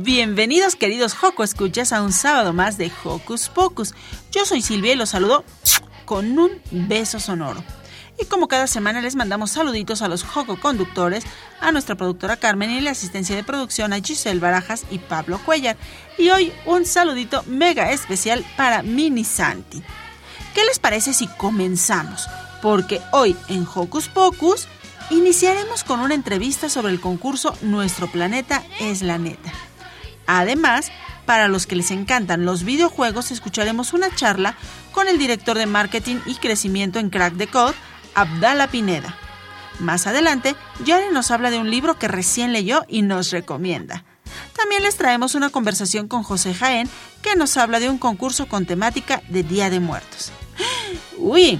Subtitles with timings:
[0.00, 3.94] Bienvenidos queridos Joco Escuchas a un sábado más de Hocus Pocus.
[4.30, 5.44] Yo soy Silvia y los saludo
[6.06, 7.62] con un beso sonoro.
[8.18, 11.24] Y como cada semana les mandamos saluditos a los Joco conductores,
[11.60, 15.76] a nuestra productora Carmen y la asistencia de producción a Giselle Barajas y Pablo Cuellar.
[16.18, 19.82] Y hoy un saludito mega especial para Mini Santi.
[20.54, 22.28] ¿Qué les parece si comenzamos?
[22.62, 24.68] Porque hoy en Hocus Pocus
[25.10, 29.52] Iniciaremos con una entrevista sobre el concurso Nuestro Planeta es la Neta.
[30.26, 30.90] Además,
[31.26, 34.56] para los que les encantan los videojuegos, escucharemos una charla
[34.92, 37.74] con el director de marketing y crecimiento en Crack the Code,
[38.14, 39.16] Abdala Pineda.
[39.78, 44.04] Más adelante, Yare nos habla de un libro que recién leyó y nos recomienda.
[44.56, 46.88] También les traemos una conversación con José Jaén,
[47.22, 50.32] que nos habla de un concurso con temática de Día de Muertos.
[51.18, 51.58] Uy,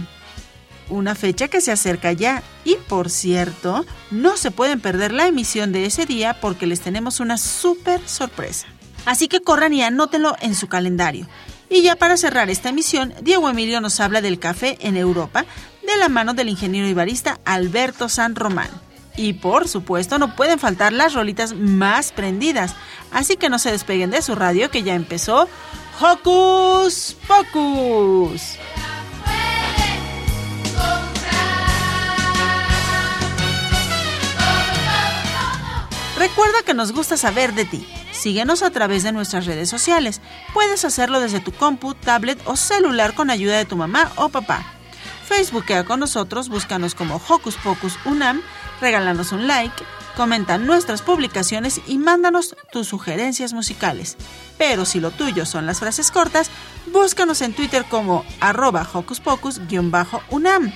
[0.89, 2.43] una fecha que se acerca ya.
[2.65, 7.21] Y por cierto, no se pueden perder la emisión de ese día porque les tenemos
[7.21, 8.67] una súper sorpresa.
[9.05, 11.27] Así que corran y anótenlo en su calendario.
[11.69, 15.47] Y ya para cerrar esta emisión, Diego Emilio nos habla del café en Europa
[15.87, 18.71] de la mano del ingeniero ibarista Alberto San Román.
[19.17, 22.75] Y por supuesto no pueden faltar las rolitas más prendidas,
[23.11, 25.49] así que no se despeguen de su radio que ya empezó
[26.01, 28.59] Hocus Pocus.
[36.23, 37.85] Recuerda que nos gusta saber de ti.
[38.13, 40.21] Síguenos a través de nuestras redes sociales.
[40.55, 44.65] Puedes hacerlo desde tu compu, tablet o celular con ayuda de tu mamá o papá.
[45.27, 48.41] Facebookea con nosotros, búscanos como Hocus Pocus Unam,
[48.81, 49.85] regálanos un like,
[50.17, 54.17] comenta nuestras publicaciones y mándanos tus sugerencias musicales.
[54.59, 56.53] Pero si lo tuyo son las frases cortas,
[56.93, 60.73] búscanos en Twitter como arroba Hocus Pocus-Unam.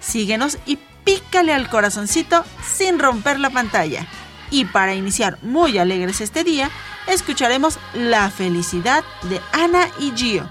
[0.00, 4.08] Síguenos y pícale al corazoncito sin romper la pantalla.
[4.50, 6.70] Y para iniciar muy alegres este día,
[7.06, 10.48] escucharemos La felicidad de Ana y Gio.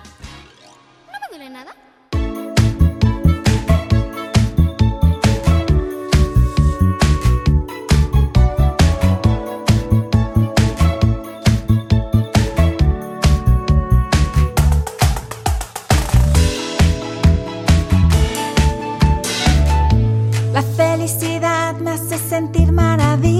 [20.53, 23.34] La felicidad me hace sentir maravilla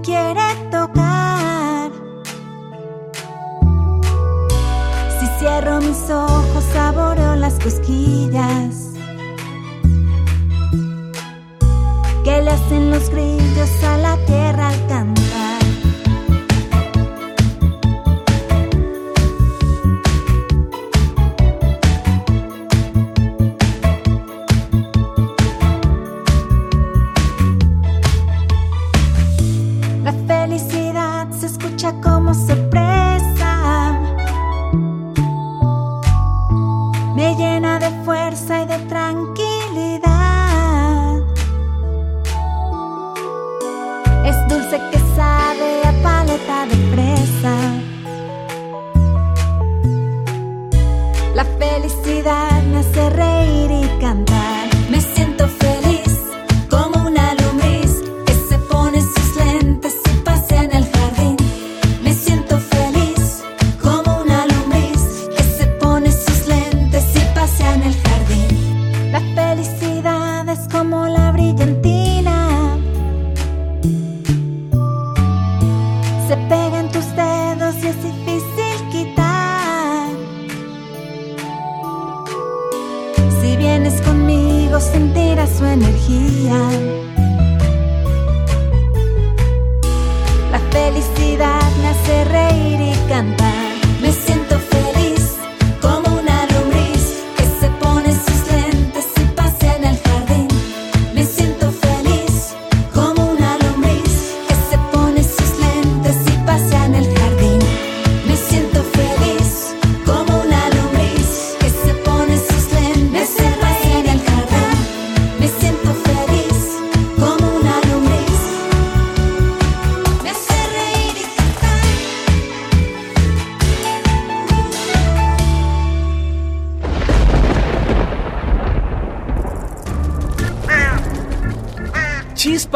[0.00, 1.90] quiere tocar.
[5.18, 8.90] Si cierro mis ojos, saboreo las cosquillas
[12.24, 15.21] que le hacen los grillos a la tierra al cantar.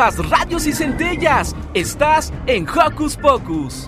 [0.07, 1.55] Chispas, radios y centellas.
[1.75, 3.87] Estás en Hocus Pocus.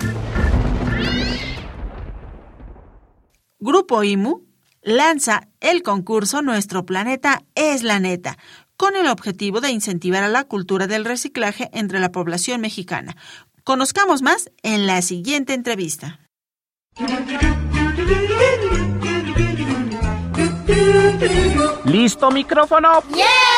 [3.61, 4.47] Grupo IMU
[4.83, 8.39] lanza el concurso Nuestro planeta es la neta,
[8.77, 13.17] con el objetivo de incentivar a la cultura del reciclaje entre la población mexicana.
[13.65, 16.21] Conozcamos más en la siguiente entrevista.
[21.85, 23.03] ¿Listo micrófono?
[23.15, 23.58] ¡Yeah!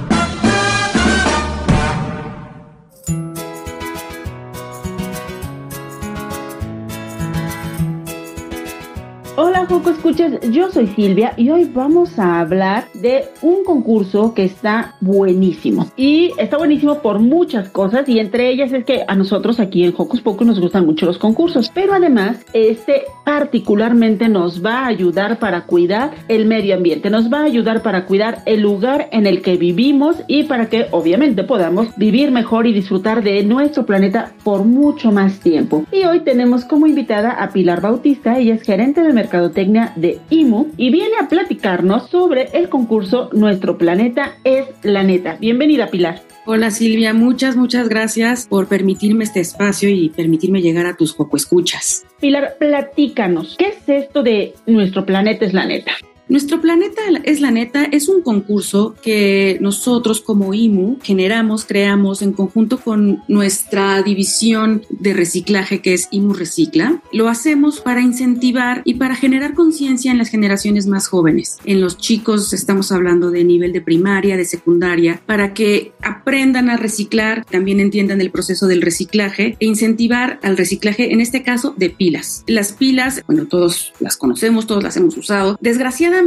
[9.43, 14.43] Hola Joco Escuchas, yo soy Silvia y hoy vamos a hablar de un concurso que
[14.43, 15.87] está buenísimo.
[15.97, 19.95] Y está buenísimo por muchas cosas y entre ellas es que a nosotros aquí en
[19.97, 25.39] Hocus Pocus nos gustan mucho los concursos, pero además este particularmente nos va a ayudar
[25.39, 29.41] para cuidar el medio ambiente, nos va a ayudar para cuidar el lugar en el
[29.41, 34.65] que vivimos y para que obviamente podamos vivir mejor y disfrutar de nuestro planeta por
[34.65, 35.83] mucho más tiempo.
[35.91, 40.71] Y hoy tenemos como invitada a Pilar Bautista, ella es gerente de mercadotecnia de IMU
[40.75, 45.37] y viene a platicarnos sobre el concurso Nuestro planeta es la neta.
[45.39, 46.21] Bienvenida Pilar.
[46.45, 51.37] Hola Silvia, muchas, muchas gracias por permitirme este espacio y permitirme llegar a tus poco
[51.37, 52.05] escuchas.
[52.19, 55.93] Pilar, platícanos, ¿qué es esto de Nuestro planeta es la neta?
[56.31, 62.31] Nuestro planeta es la neta es un concurso que nosotros como IMU generamos, creamos en
[62.31, 67.01] conjunto con nuestra división de reciclaje que es IMU Recicla.
[67.11, 71.57] Lo hacemos para incentivar y para generar conciencia en las generaciones más jóvenes.
[71.65, 76.77] En los chicos estamos hablando de nivel de primaria, de secundaria, para que aprendan a
[76.77, 81.89] reciclar, también entiendan el proceso del reciclaje e incentivar al reciclaje, en este caso de
[81.89, 82.45] pilas.
[82.47, 85.57] Las pilas, bueno, todos las conocemos, todos las hemos usado.
[85.59, 86.20] Desgraciadamente,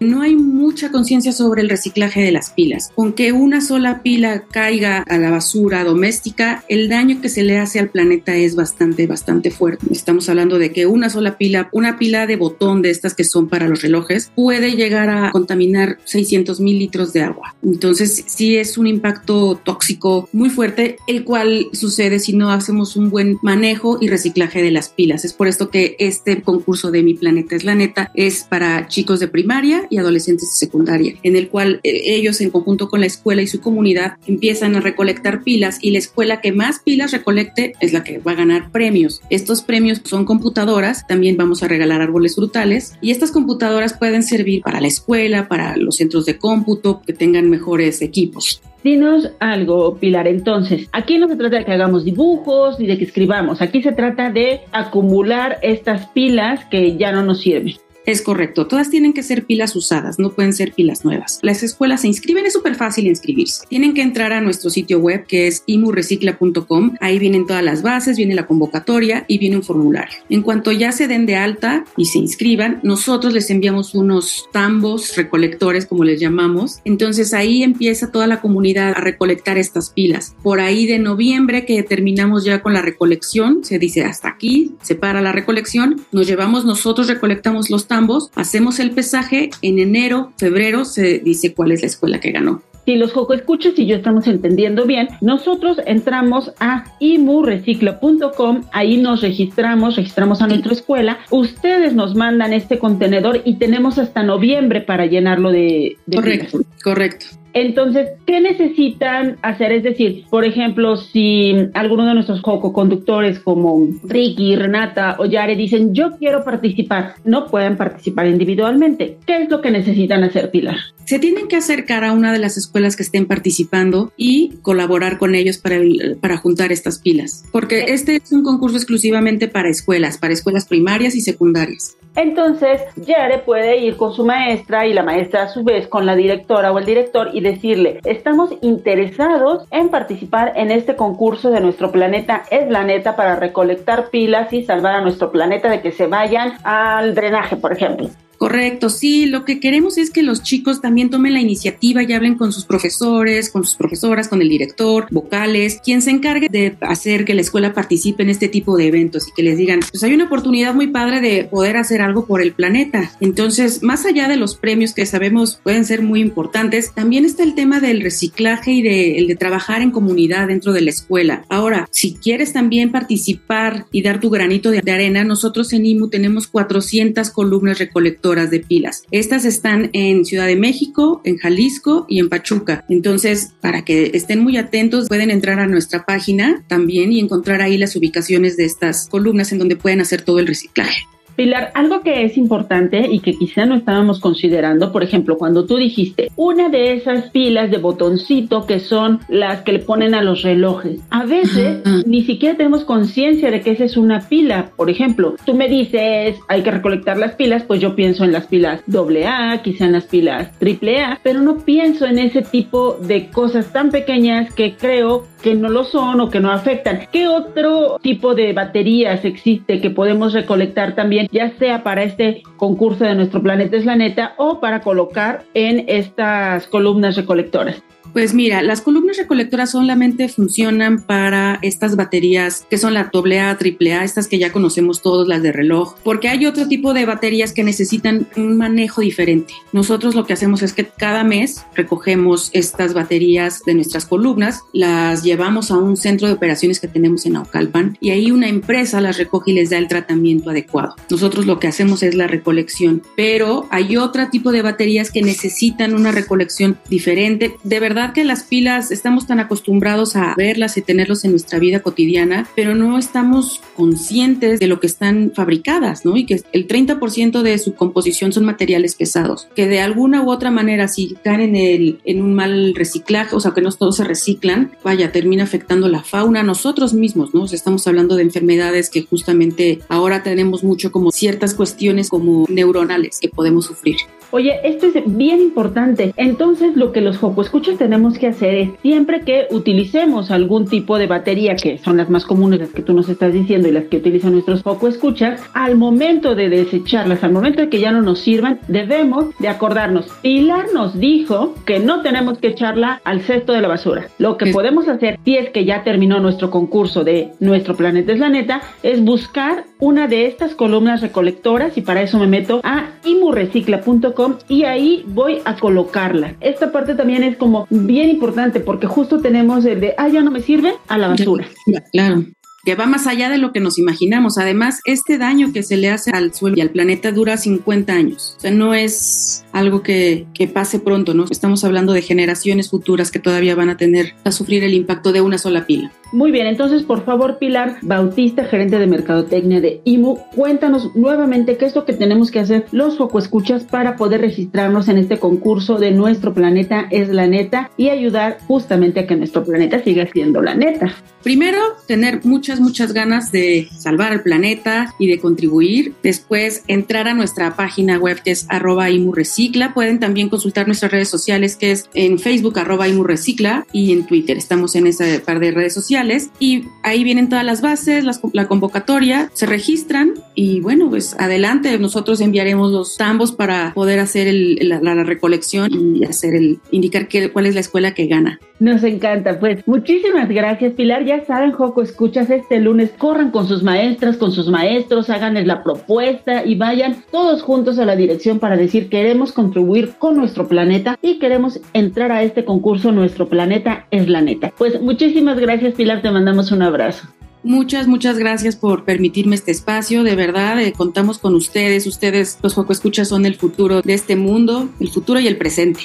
[0.00, 2.90] no hay mucha conciencia sobre el reciclaje de las pilas.
[2.94, 7.58] Con que una sola pila caiga a la basura doméstica, el daño que se le
[7.58, 9.86] hace al planeta es bastante, bastante fuerte.
[9.90, 13.48] Estamos hablando de que una sola pila, una pila de botón de estas que son
[13.48, 17.54] para los relojes, puede llegar a contaminar 600 mil litros de agua.
[17.62, 23.10] Entonces, sí es un impacto tóxico muy fuerte, el cual sucede si no hacemos un
[23.10, 25.24] buen manejo y reciclaje de las pilas.
[25.24, 29.20] Es por esto que este concurso de Mi Planeta es la neta es para chicos
[29.20, 33.06] de primaria y adolescentes de secundaria, en el cual eh, ellos en conjunto con la
[33.06, 37.72] escuela y su comunidad empiezan a recolectar pilas y la escuela que más pilas recolecte
[37.80, 39.20] es la que va a ganar premios.
[39.30, 44.62] Estos premios son computadoras, también vamos a regalar árboles frutales y estas computadoras pueden servir
[44.62, 48.62] para la escuela, para los centros de cómputo, que tengan mejores equipos.
[48.82, 50.26] Dinos algo, Pilar.
[50.26, 53.62] Entonces, aquí no se trata de que hagamos dibujos ni de que escribamos.
[53.62, 57.76] Aquí se trata de acumular estas pilas que ya no nos sirven.
[58.04, 61.38] Es correcto, todas tienen que ser pilas usadas, no pueden ser pilas nuevas.
[61.42, 63.64] Las escuelas se inscriben, es súper fácil inscribirse.
[63.68, 68.16] Tienen que entrar a nuestro sitio web que es imurecicla.com, ahí vienen todas las bases,
[68.16, 70.18] viene la convocatoria y viene un formulario.
[70.28, 75.14] En cuanto ya se den de alta y se inscriban, nosotros les enviamos unos tambos
[75.16, 76.80] recolectores, como les llamamos.
[76.84, 80.34] Entonces ahí empieza toda la comunidad a recolectar estas pilas.
[80.42, 84.96] Por ahí de noviembre que terminamos ya con la recolección, se dice hasta aquí, se
[84.96, 90.84] para la recolección, nos llevamos nosotros, recolectamos los ambos, hacemos el pesaje, en enero, febrero
[90.84, 92.62] se dice cuál es la escuela que ganó.
[92.84, 99.22] Si los Joco Escuchas y yo estamos entendiendo bien, nosotros entramos a imurecicla.com, ahí nos
[99.22, 105.06] registramos, registramos a nuestra escuela, ustedes nos mandan este contenedor y tenemos hasta noviembre para
[105.06, 105.96] llenarlo de...
[106.06, 106.82] de correcto, pilas.
[106.82, 107.26] correcto.
[107.54, 109.72] Entonces, ¿qué necesitan hacer?
[109.72, 115.94] Es decir, por ejemplo, si alguno de nuestros conductores como Ricky, Renata o Yare dicen,
[115.94, 119.18] yo quiero participar, no pueden participar individualmente.
[119.26, 120.76] ¿Qué es lo que necesitan hacer, Pilar?
[121.04, 125.34] Se tienen que acercar a una de las escuelas que estén participando y colaborar con
[125.34, 125.76] ellos para,
[126.20, 131.14] para juntar estas pilas, porque este es un concurso exclusivamente para escuelas, para escuelas primarias
[131.14, 131.96] y secundarias.
[132.14, 136.14] Entonces, Yare puede ir con su maestra y la maestra a su vez con la
[136.14, 141.92] directora o el director y decirle, estamos interesados en participar en este concurso de nuestro
[141.92, 146.06] planeta es la neta para recolectar pilas y salvar a nuestro planeta de que se
[146.06, 148.08] vayan al drenaje, por ejemplo.
[148.42, 152.34] Correcto, sí, lo que queremos es que los chicos también tomen la iniciativa y hablen
[152.34, 157.24] con sus profesores, con sus profesoras, con el director, vocales, quien se encargue de hacer
[157.24, 160.12] que la escuela participe en este tipo de eventos y que les digan, pues hay
[160.12, 163.12] una oportunidad muy padre de poder hacer algo por el planeta.
[163.20, 167.54] Entonces, más allá de los premios que sabemos pueden ser muy importantes, también está el
[167.54, 171.44] tema del reciclaje y de, el de trabajar en comunidad dentro de la escuela.
[171.48, 176.48] Ahora, si quieres también participar y dar tu granito de, arena, nosotros en IMU tenemos
[176.48, 179.04] 400 columnas recolectoras de pilas.
[179.12, 182.84] Estas están en Ciudad de México, en Jalisco y en Pachuca.
[182.88, 187.78] Entonces, para que estén muy atentos, pueden entrar a nuestra página también y encontrar ahí
[187.78, 191.02] las ubicaciones de estas columnas en donde pueden hacer todo el reciclaje.
[191.36, 195.76] Pilar, algo que es importante y que quizá no estábamos considerando, por ejemplo, cuando tú
[195.76, 200.42] dijiste una de esas pilas de botoncito que son las que le ponen a los
[200.42, 204.70] relojes, a veces ni siquiera tenemos conciencia de que esa es una pila.
[204.76, 208.46] Por ejemplo, tú me dices hay que recolectar las pilas, pues yo pienso en las
[208.46, 213.72] pilas AA, quizá en las pilas AAA, pero no pienso en ese tipo de cosas
[213.72, 217.00] tan pequeñas que creo que no lo son o que no afectan.
[217.12, 223.04] ¿Qué otro tipo de baterías existe que podemos recolectar también, ya sea para este concurso
[223.04, 227.82] de nuestro planeta es la neta o para colocar en estas columnas recolectoras?
[228.12, 234.04] Pues mira, las columnas recolectoras solamente funcionan para estas baterías que son la AA, AAA,
[234.04, 237.64] estas que ya conocemos todos, las de reloj, porque hay otro tipo de baterías que
[237.64, 239.54] necesitan un manejo diferente.
[239.72, 245.22] Nosotros lo que hacemos es que cada mes recogemos estas baterías de nuestras columnas, las
[245.22, 249.16] llevamos a un centro de operaciones que tenemos en Aucalpan y ahí una empresa las
[249.16, 250.96] recoge y les da el tratamiento adecuado.
[251.08, 255.94] Nosotros lo que hacemos es la recolección, pero hay otro tipo de baterías que necesitan
[255.94, 257.56] una recolección diferente.
[257.64, 261.80] De verdad, que las pilas estamos tan acostumbrados a verlas y tenerlos en nuestra vida
[261.80, 266.16] cotidiana, pero no estamos conscientes de lo que están fabricadas, ¿no?
[266.16, 270.50] Y que el 30% de su composición son materiales pesados, que de alguna u otra
[270.50, 274.04] manera, si caen en, el, en un mal reciclaje, o sea, que no todos se
[274.04, 277.42] reciclan, vaya, termina afectando la fauna, nosotros mismos, ¿no?
[277.42, 282.46] O sea, estamos hablando de enfermedades que justamente ahora tenemos mucho como ciertas cuestiones como
[282.48, 283.96] neuronales que podemos sufrir.
[284.34, 286.14] Oye, esto es bien importante.
[286.16, 290.96] Entonces, lo que los Joco Escuchas tenemos que hacer es siempre que utilicemos algún tipo
[290.96, 293.84] de batería, que son las más comunes, las que tú nos estás diciendo y las
[293.84, 298.00] que utilizan nuestros Joco Escuchas, al momento de desecharlas, al momento de que ya no
[298.00, 300.06] nos sirvan, debemos de acordarnos.
[300.22, 304.06] Pilar nos dijo que no tenemos que echarla al cesto de la basura.
[304.16, 308.18] Lo que podemos hacer, si es que ya terminó nuestro concurso de Nuestro Planeta es
[308.18, 312.92] la Neta, es buscar una de estas columnas recolectoras y para eso me meto a
[313.04, 316.34] imurecicla.com y ahí voy a colocarla.
[316.40, 320.30] Esta parte también es como bien importante porque justo tenemos el de, ah, ya no
[320.30, 321.46] me sirve, a la basura.
[321.92, 322.24] Claro
[322.64, 324.38] que va más allá de lo que nos imaginamos.
[324.38, 328.34] Además, este daño que se le hace al suelo y al planeta dura 50 años.
[328.36, 331.24] O sea, no es algo que, que, pase pronto, ¿no?
[331.28, 335.20] Estamos hablando de generaciones futuras que todavía van a tener a sufrir el impacto de
[335.20, 335.92] una sola pila.
[336.12, 341.64] Muy bien, entonces por favor Pilar Bautista, gerente de Mercadotecnia de IMU, cuéntanos nuevamente qué
[341.64, 345.90] es lo que tenemos que hacer los escuchas para poder registrarnos en este concurso de
[345.90, 350.54] Nuestro Planeta es la neta y ayudar justamente a que nuestro planeta siga siendo la
[350.54, 350.94] neta.
[351.22, 355.94] Primero, tener muchas, muchas ganas de salvar al planeta y de contribuir.
[356.02, 359.72] Después, entrar a nuestra página web que es arroba imurecicla.
[359.72, 364.36] Pueden también consultar nuestras redes sociales que es en Facebook arroba imurecicla y en Twitter.
[364.36, 366.01] Estamos en ese par de redes sociales
[366.38, 372.20] y ahí vienen todas las bases, la convocatoria, se registran y bueno, pues adelante, nosotros
[372.20, 377.54] enviaremos los tambos para poder hacer la, recolección y hacer el, indicar qué, cuál es
[377.54, 378.40] la escuela que gana.
[378.62, 383.64] Nos encanta, pues muchísimas gracias Pilar, ya saben, Joco, escuchas este lunes, corran con sus
[383.64, 388.56] maestras, con sus maestros, háganles la propuesta y vayan todos juntos a la dirección para
[388.56, 394.08] decir queremos contribuir con nuestro planeta y queremos entrar a este concurso, nuestro planeta es
[394.08, 394.52] la neta.
[394.56, 397.08] Pues muchísimas gracias Pilar, te mandamos un abrazo.
[397.42, 400.04] Muchas, muchas gracias por permitirme este espacio.
[400.04, 401.88] De verdad, eh, contamos con ustedes.
[401.88, 405.80] Ustedes, los Foco Escuchas, son el futuro de este mundo, el futuro y el presente.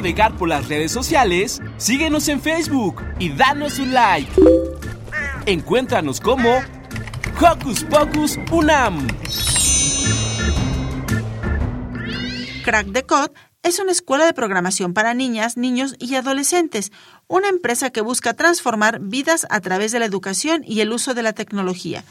[0.00, 4.32] Navegar por las redes sociales, síguenos en Facebook y danos un like.
[5.44, 6.62] Encuéntranos como
[7.38, 9.06] Hocus Pocus Unam.
[12.64, 13.32] Crack the Code
[13.62, 16.92] es una escuela de programación para niñas, niños y adolescentes,
[17.26, 21.22] una empresa que busca transformar vidas a través de la educación y el uso de
[21.22, 22.04] la tecnología.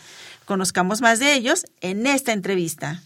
[0.45, 3.01] Conozcamos más de ellos en esta entrevista.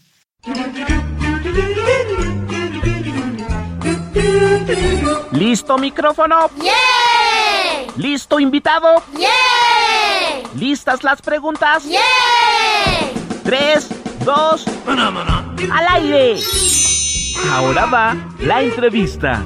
[5.32, 6.50] ¿Listo micrófono?
[6.60, 6.72] ¡Yeah!
[7.96, 9.02] ¿Listo invitado?
[9.16, 9.28] ¡Yeah!
[10.56, 11.84] ¿Listas las preguntas?
[11.84, 12.00] ¡Yeah!
[13.42, 13.88] Tres,
[14.24, 16.40] dos, al aire.
[17.52, 19.44] Ahora va la entrevista.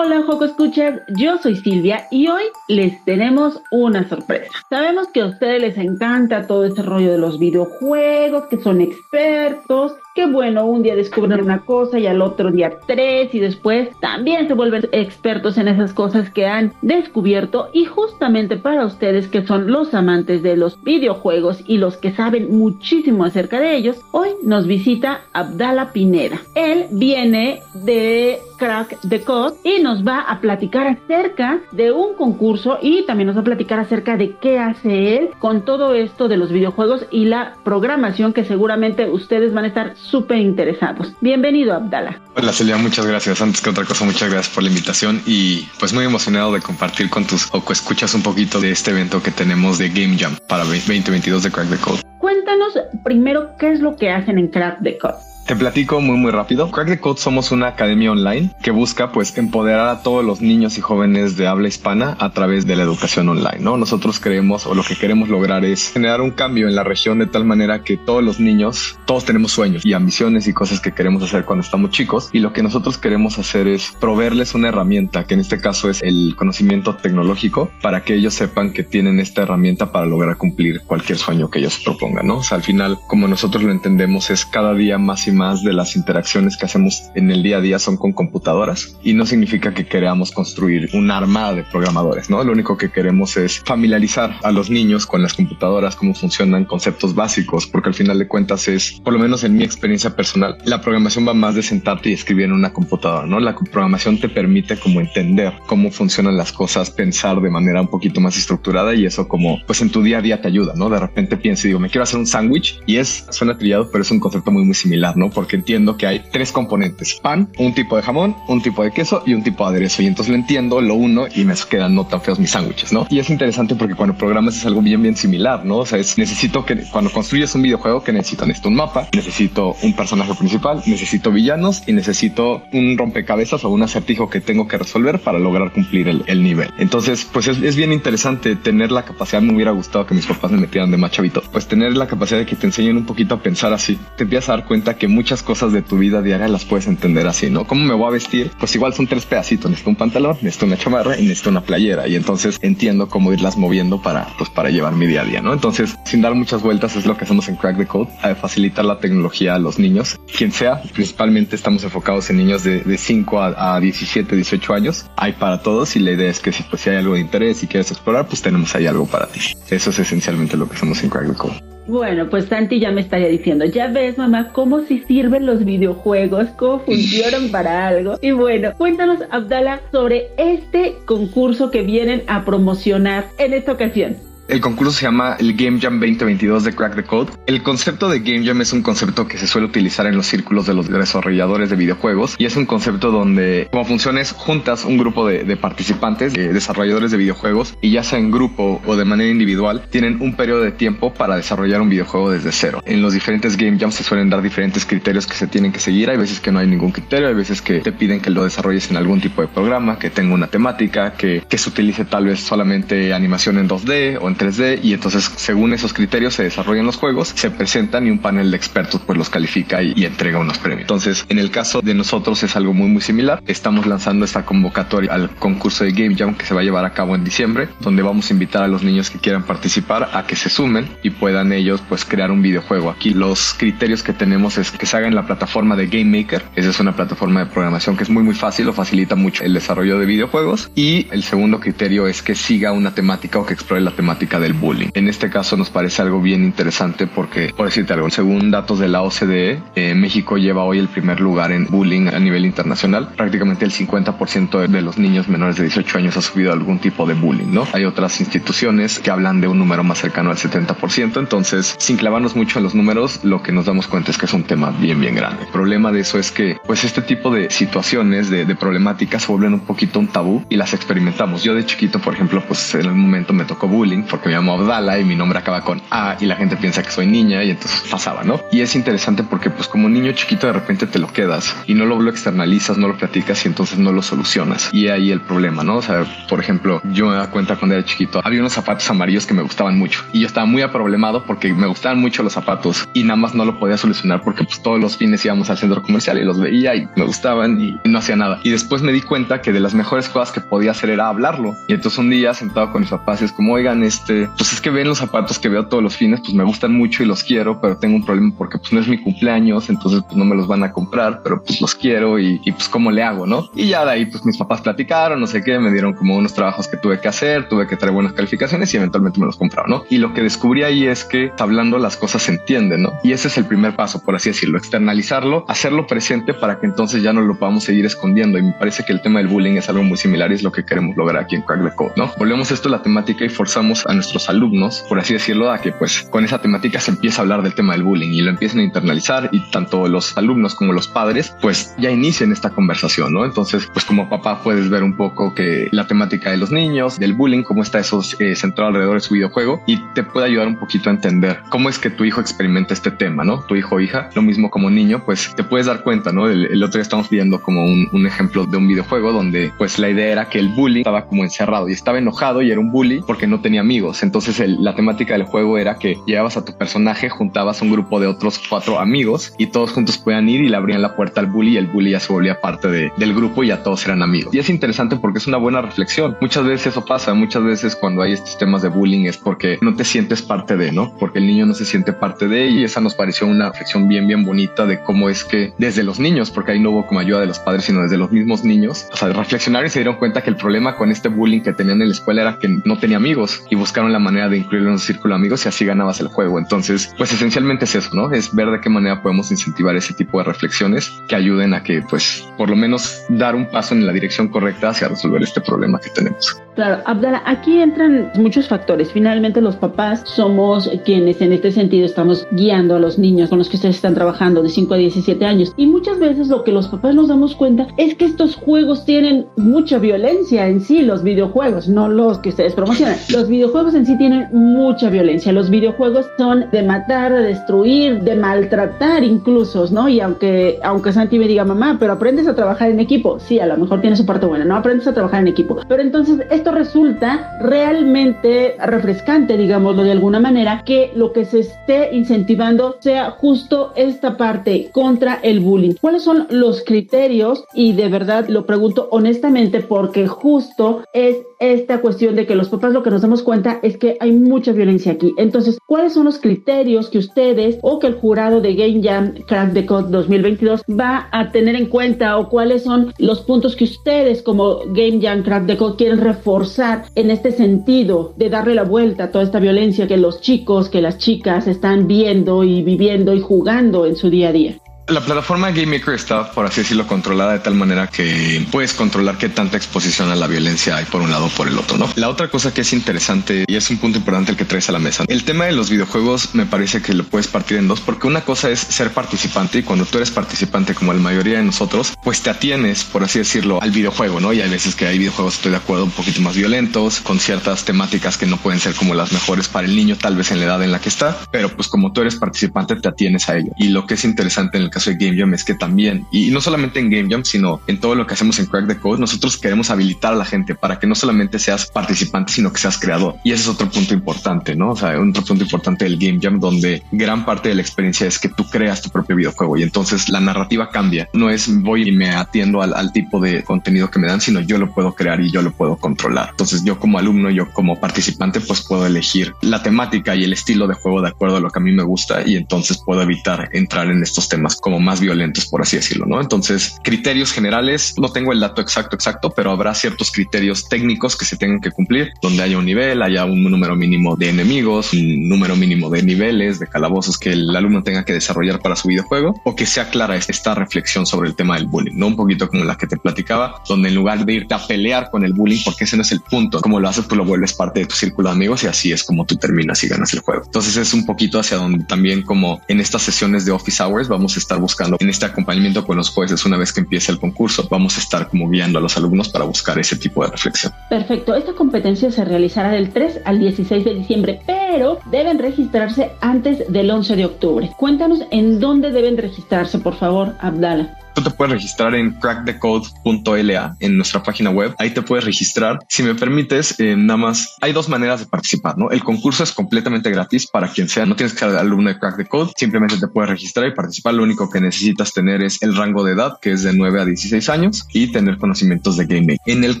[0.00, 4.48] Hola Joco Escuchas, yo soy Silvia y hoy les tenemos una sorpresa.
[4.70, 9.96] Sabemos que a ustedes les encanta todo ese rollo de los videojuegos, que son expertos,
[10.18, 14.48] que bueno, un día descubren una cosa y al otro día tres y después también
[14.48, 19.70] se vuelven expertos en esas cosas que han descubierto y justamente para ustedes que son
[19.70, 24.66] los amantes de los videojuegos y los que saben muchísimo acerca de ellos, hoy nos
[24.66, 26.40] visita Abdala Pineda.
[26.56, 32.78] Él viene de Crack the Code y nos va a platicar acerca de un concurso
[32.82, 36.36] y también nos va a platicar acerca de qué hace él con todo esto de
[36.36, 41.12] los videojuegos y la programación que seguramente ustedes van a estar súper interesados.
[41.20, 42.20] Bienvenido, Abdala.
[42.36, 43.40] Hola Celia, muchas gracias.
[43.40, 47.10] Antes que otra cosa, muchas gracias por la invitación y pues muy emocionado de compartir
[47.10, 50.64] con tus o escuchas un poquito de este evento que tenemos de Game Jam para
[50.64, 52.02] 2022 de Crack the Code.
[52.18, 55.18] Cuéntanos primero qué es lo que hacen en Crack the Code.
[55.48, 56.70] Te platico muy muy rápido.
[56.70, 60.76] Crack the Code somos una academia online que busca pues empoderar a todos los niños
[60.76, 63.78] y jóvenes de habla hispana a través de la educación online, ¿no?
[63.78, 67.28] Nosotros creemos o lo que queremos lograr es generar un cambio en la región de
[67.28, 71.22] tal manera que todos los niños, todos tenemos sueños y ambiciones y cosas que queremos
[71.22, 75.32] hacer cuando estamos chicos y lo que nosotros queremos hacer es proveerles una herramienta que
[75.32, 79.92] en este caso es el conocimiento tecnológico para que ellos sepan que tienen esta herramienta
[79.92, 82.36] para lograr cumplir cualquier sueño que ellos propongan, ¿no?
[82.36, 85.72] O sea, al final, como nosotros lo entendemos, es cada día más y más de
[85.72, 89.72] las interacciones que hacemos en el día a día son con computadoras y no significa
[89.72, 92.42] que queramos construir un armada de programadores, ¿no?
[92.42, 97.14] Lo único que queremos es familiarizar a los niños con las computadoras, cómo funcionan conceptos
[97.14, 100.80] básicos, porque al final de cuentas es, por lo menos en mi experiencia personal, la
[100.80, 103.38] programación va más de sentarte y escribir en una computadora, ¿no?
[103.38, 108.20] La programación te permite como entender cómo funcionan las cosas, pensar de manera un poquito
[108.20, 110.90] más estructurada y eso como pues en tu día a día te ayuda, ¿no?
[110.90, 114.02] De repente pienso y digo, me quiero hacer un sándwich y es, suena trillado, pero
[114.02, 115.27] es un concepto muy muy similar, ¿no?
[115.30, 119.22] Porque entiendo que hay tres componentes, pan, un tipo de jamón, un tipo de queso
[119.26, 120.02] y un tipo de aderezo.
[120.02, 123.06] Y entonces lo entiendo, lo uno y me quedan no tan feos mis sándwiches, ¿no?
[123.10, 125.78] Y es interesante porque cuando programas es algo bien, bien similar, ¿no?
[125.78, 128.46] O sea, es necesito que cuando construyes un videojuego, que necesito?
[128.46, 133.82] Necesito un mapa, necesito un personaje principal, necesito villanos y necesito un rompecabezas o un
[133.82, 136.70] acertijo que tengo que resolver para lograr cumplir el, nivel.
[136.78, 140.50] Entonces, pues es, es, bien interesante tener la capacidad, me hubiera gustado que mis papás
[140.50, 143.36] me metieran de más chavito, pues tener la capacidad de que te enseñen un poquito
[143.36, 143.98] a pensar así.
[144.16, 147.26] Te empiezas a dar cuenta que muchas cosas de tu vida diaria las puedes entender
[147.26, 147.66] así, ¿no?
[147.66, 148.52] ¿Cómo me voy a vestir?
[148.56, 152.06] Pues igual son tres pedacitos, necesito un pantalón, necesito una chamarra y necesito una playera
[152.06, 155.52] y entonces entiendo cómo irlas moviendo para, pues para llevar mi día a día, ¿no?
[155.52, 158.84] Entonces, sin dar muchas vueltas es lo que hacemos en Crack the Code, a facilitar
[158.84, 163.40] la tecnología a los niños, quien sea, principalmente estamos enfocados en niños de, de 5
[163.40, 166.82] a, a 17, 18 años, hay para todos y la idea es que si, pues,
[166.82, 169.40] si hay algo de interés y quieres explorar, pues tenemos ahí algo para ti.
[169.68, 171.77] Eso es esencialmente lo que hacemos en Crack the Code.
[171.88, 176.48] Bueno, pues Santi ya me estaría diciendo, ya ves mamá, cómo si sirven los videojuegos,
[176.58, 178.18] cómo funcionan para algo.
[178.20, 184.27] Y bueno, cuéntanos Abdala sobre este concurso que vienen a promocionar en esta ocasión.
[184.48, 187.32] El concurso se llama el Game Jam 2022 de Crack the Code.
[187.46, 190.66] El concepto de Game Jam es un concepto que se suele utilizar en los círculos
[190.66, 194.96] de los desarrolladores de videojuegos y es un concepto donde como funciona es juntas un
[194.96, 199.28] grupo de, participantes, de desarrolladores de videojuegos y ya sea en grupo o de manera
[199.28, 202.82] individual tienen un periodo de tiempo para desarrollar un videojuego desde cero.
[202.86, 206.08] En los diferentes Game Jams se suelen dar diferentes criterios que se tienen que seguir.
[206.08, 208.90] Hay veces que no hay ningún criterio, hay veces que te piden que lo desarrolles
[208.90, 212.40] en algún tipo de programa, que tenga una temática, que, que se utilice tal vez
[212.40, 216.96] solamente animación en 2D o en 3D y entonces según esos criterios se desarrollan los
[216.96, 220.82] juegos, se presentan y un panel de expertos pues los califica y, entrega unos premios.
[220.82, 223.42] Entonces en el caso de nosotros es algo muy muy similar.
[223.46, 226.92] Estamos lanzando esta convocatoria al concurso de Game Jam que se va a llevar a
[226.94, 230.36] cabo en diciembre, donde vamos a invitar a los niños que quieran participar a que
[230.36, 232.90] se sumen y puedan ellos pues crear un videojuego.
[232.90, 236.44] Aquí los criterios que tenemos es que se haga la plataforma de Game Maker.
[236.54, 239.54] Esa es una plataforma de programación que es muy muy fácil o facilita mucho el
[239.54, 240.70] desarrollo de videojuegos.
[240.74, 244.52] Y el segundo criterio es que siga una temática o que explore la temática del
[244.52, 244.88] bullying.
[244.92, 248.88] En este caso nos parece algo bien interesante porque, por decirte algo, según datos de
[248.88, 253.08] la OCDE, eh, México lleva hoy el primer lugar en bullying a nivel internacional.
[253.16, 257.14] Prácticamente el 50% de los niños menores de 18 años ha sufrido algún tipo de
[257.14, 257.66] bullying, ¿no?
[257.72, 262.36] Hay otras instituciones que hablan de un número más cercano al 70%, entonces, sin clavarnos
[262.36, 265.00] mucho en los números, lo que nos damos cuenta es que es un tema bien,
[265.00, 265.44] bien grande.
[265.44, 269.32] El problema de eso es que, pues, este tipo de situaciones, de, de problemáticas, se
[269.32, 271.42] vuelven un poquito un tabú y las experimentamos.
[271.44, 274.54] Yo de chiquito, por ejemplo, pues en algún momento me tocó bullying porque me llamo
[274.54, 277.50] Abdala y mi nombre acaba con A y la gente piensa que soy niña y
[277.50, 278.40] entonces pasaba, ¿no?
[278.50, 281.86] Y es interesante porque pues como niño chiquito de repente te lo quedas y no
[281.86, 284.70] lo, externalizas, no lo platicas y entonces no lo solucionas.
[284.72, 285.76] Y ahí el problema, ¿no?
[285.76, 289.24] O sea, por ejemplo, yo me da cuenta cuando era chiquito, había unos zapatos amarillos
[289.24, 292.88] que me gustaban mucho y yo estaba muy aproblemado porque me gustaban mucho los zapatos
[292.94, 295.80] y nada más no lo podía solucionar porque pues todos los fines íbamos al centro
[295.80, 298.40] comercial y los veía y me gustaban y no hacía nada.
[298.42, 301.56] Y después me di cuenta que de las mejores cosas que podía hacer era hablarlo.
[301.68, 304.70] Y entonces un día sentado con mis papás es como, oigan, este, pues es que
[304.70, 307.60] ven los zapatos que veo todos los fines, pues me gustan mucho y los quiero,
[307.60, 310.46] pero tengo un problema porque pues no es mi cumpleaños, entonces pues no me los
[310.46, 313.50] van a comprar, pero pues los quiero y, pues cómo le hago, ¿no?
[313.54, 316.32] Y ya de ahí pues mis papás platicaron, no sé qué, me dieron como unos
[316.32, 319.70] trabajos que tuve que hacer, tuve que traer buenas calificaciones y eventualmente me los compraron,
[319.70, 319.84] ¿no?
[319.90, 322.92] Y lo que descubrí ahí es que hablando las cosas se entienden, ¿no?
[323.02, 327.02] Y ese es el primer paso, por así decirlo, externalizarlo, hacerlo presente para que entonces
[327.02, 328.38] ya no lo podamos seguir escondiendo.
[328.38, 330.52] Y me parece que el tema del bullying es algo muy similar y es lo
[330.52, 332.10] que queremos lograr aquí en Crack the Code, ¿no?
[332.18, 335.72] Volvemos esto a la temática y forzamos a nuestros alumnos, por así decirlo, a que
[335.72, 338.60] pues con esa temática se empieza a hablar del tema del bullying y lo empiecen
[338.60, 343.24] a internalizar y tanto los alumnos como los padres pues ya inician esta conversación, ¿no?
[343.24, 347.14] Entonces pues como papá puedes ver un poco que la temática de los niños, del
[347.14, 350.56] bullying, cómo está eso eh, centrado alrededor de su videojuego y te puede ayudar un
[350.56, 353.42] poquito a entender cómo es que tu hijo experimenta este tema, ¿no?
[353.42, 356.28] Tu hijo o hija, lo mismo como niño, pues te puedes dar cuenta, ¿no?
[356.28, 359.78] El, el otro día estamos viendo como un, un ejemplo de un videojuego donde pues
[359.78, 362.70] la idea era que el bully estaba como encerrado y estaba enojado y era un
[362.70, 363.77] bully porque no tenía amigos.
[364.02, 368.00] Entonces el, la temática del juego era que llevabas a tu personaje, juntabas un grupo
[368.00, 371.26] de otros cuatro amigos y todos juntos podían ir y le abrían la puerta al
[371.26, 374.02] bully y el bully ya se volvía parte de, del grupo y ya todos eran
[374.02, 374.34] amigos.
[374.34, 376.16] Y es interesante porque es una buena reflexión.
[376.20, 379.74] Muchas veces eso pasa, muchas veces cuando hay estos temas de bullying es porque no
[379.74, 380.94] te sientes parte de, ¿no?
[380.98, 384.06] Porque el niño no se siente parte de y esa nos pareció una reflexión bien,
[384.06, 387.20] bien bonita de cómo es que desde los niños, porque ahí no hubo como ayuda
[387.20, 390.22] de los padres, sino desde los mismos niños, o sea, reflexionaron y se dieron cuenta
[390.22, 392.96] que el problema con este bullying que tenían en la escuela era que no tenía
[392.96, 396.00] amigos y buscaron la manera de incluirlo en un círculo de amigos y así ganabas
[396.00, 396.38] el juego.
[396.38, 398.10] Entonces, pues esencialmente es eso, ¿no?
[398.10, 401.82] Es ver de qué manera podemos incentivar ese tipo de reflexiones que ayuden a que,
[401.82, 405.78] pues, por lo menos dar un paso en la dirección correcta hacia resolver este problema
[405.78, 406.40] que tenemos.
[406.54, 408.90] Claro, Abdala, aquí entran muchos factores.
[408.90, 413.50] Finalmente los papás somos quienes en este sentido estamos guiando a los niños con los
[413.50, 415.52] que ustedes están trabajando de 5 a 17 años.
[415.56, 419.26] Y muchas veces lo que los papás nos damos cuenta es que estos juegos tienen
[419.36, 422.96] mucha violencia en sí, los videojuegos, no los que ustedes promocionan.
[423.10, 425.32] Los videojuegos en sí tienen mucha violencia.
[425.32, 429.88] Los videojuegos son de matar, de destruir, de maltratar incluso, ¿no?
[429.88, 433.46] Y aunque, aunque Santi me diga, mamá, pero aprendes a trabajar en equipo, sí, a
[433.46, 434.56] lo mejor tiene su parte buena, ¿no?
[434.56, 435.58] Aprendes a trabajar en equipo.
[435.68, 441.94] Pero entonces esto resulta realmente refrescante, digámoslo de alguna manera, que lo que se esté
[441.94, 445.74] incentivando sea justo esta parte contra el bullying.
[445.80, 447.44] ¿Cuáles son los criterios?
[447.54, 452.72] Y de verdad lo pregunto honestamente porque justo es esta cuestión de que los papás
[452.72, 455.14] lo que nos damos cuenta es que hay mucha violencia aquí.
[455.16, 459.52] Entonces, ¿cuáles son los criterios que ustedes o que el jurado de Game Jam Crack
[459.52, 464.22] the Code 2022 va a tener en cuenta o cuáles son los puntos que ustedes
[464.22, 469.04] como Game Jam Crack the Code quieren reforzar en este sentido de darle la vuelta
[469.04, 473.20] a toda esta violencia que los chicos, que las chicas están viendo y viviendo y
[473.20, 474.58] jugando en su día a día?
[474.88, 479.18] La plataforma Game Maker está, por así decirlo, controlada de tal manera que puedes controlar
[479.18, 481.86] qué tanta exposición a la violencia hay por un lado o por el otro, ¿no?
[481.96, 484.72] La otra cosa que es interesante y es un punto importante el que traes a
[484.72, 485.04] la mesa.
[485.06, 488.22] El tema de los videojuegos me parece que lo puedes partir en dos porque una
[488.22, 492.22] cosa es ser participante y cuando tú eres participante como la mayoría de nosotros, pues
[492.22, 494.32] te atienes, por así decirlo, al videojuego, ¿no?
[494.32, 497.66] Y hay veces que hay videojuegos, estoy de acuerdo, un poquito más violentos, con ciertas
[497.66, 500.46] temáticas que no pueden ser como las mejores para el niño, tal vez en la
[500.46, 503.52] edad en la que está, pero pues como tú eres participante te atienes a ello.
[503.58, 506.30] Y lo que es interesante en el caso de Game Jam es que también, y
[506.30, 509.00] no solamente en Game Jam, sino en todo lo que hacemos en Crack the Code,
[509.00, 512.78] nosotros queremos habilitar a la gente para que no solamente seas participante, sino que seas
[512.78, 513.16] creador.
[513.24, 514.72] Y ese es otro punto importante, ¿no?
[514.72, 518.18] O sea, otro punto importante del Game Jam, donde gran parte de la experiencia es
[518.18, 521.08] que tú creas tu propio videojuego y entonces la narrativa cambia.
[521.12, 524.40] No es voy y me atiendo al, al tipo de contenido que me dan, sino
[524.40, 526.28] yo lo puedo crear y yo lo puedo controlar.
[526.30, 530.66] Entonces yo como alumno, yo como participante, pues puedo elegir la temática y el estilo
[530.66, 533.48] de juego de acuerdo a lo que a mí me gusta y entonces puedo evitar
[533.52, 536.20] entrar en estos temas como más violentos, por así decirlo, ¿no?
[536.20, 541.24] Entonces, criterios generales, no tengo el dato exacto, exacto, pero habrá ciertos criterios técnicos que
[541.24, 545.26] se tengan que cumplir, donde haya un nivel, haya un número mínimo de enemigos, un
[545.26, 549.40] número mínimo de niveles, de calabozos que el alumno tenga que desarrollar para su videojuego,
[549.42, 552.08] o que sea clara esta reflexión sobre el tema del bullying, ¿no?
[552.08, 555.24] Un poquito como la que te platicaba, donde en lugar de irte a pelear con
[555.24, 557.80] el bullying, porque ese no es el punto, como lo haces, tú lo vuelves parte
[557.80, 560.42] de tu círculo de amigos y así es como tú terminas y ganas el juego.
[560.44, 564.36] Entonces es un poquito hacia donde también como en estas sesiones de office hours vamos
[564.36, 567.66] a estar buscando en este acompañamiento con los jueces una vez que empiece el concurso.
[567.70, 570.72] Vamos a estar como guiando a los alumnos para buscar ese tipo de reflexión.
[570.88, 571.34] Perfecto.
[571.34, 576.90] Esta competencia se realizará del 3 al 16 de diciembre, pero deben registrarse antes del
[576.90, 577.70] 11 de octubre.
[577.76, 580.98] Cuéntanos en dónde deben registrarse, por favor, Abdala.
[581.18, 584.72] Tú te puedes registrar en crackthecode.la en nuestra página web.
[584.78, 585.80] Ahí te puedes registrar.
[585.88, 588.92] Si me permites, eh, nada más hay dos maneras de participar, ¿no?
[588.92, 591.06] El concurso es completamente gratis para quien sea.
[591.06, 592.52] No tienes que ser alumno de Crack the Code.
[592.56, 594.14] Simplemente te puedes registrar y participar.
[594.14, 597.04] Lo único que necesitas tener es el rango de edad, que es de 9 a
[597.04, 599.38] 16 años y tener conocimientos de Game.
[599.46, 599.80] En el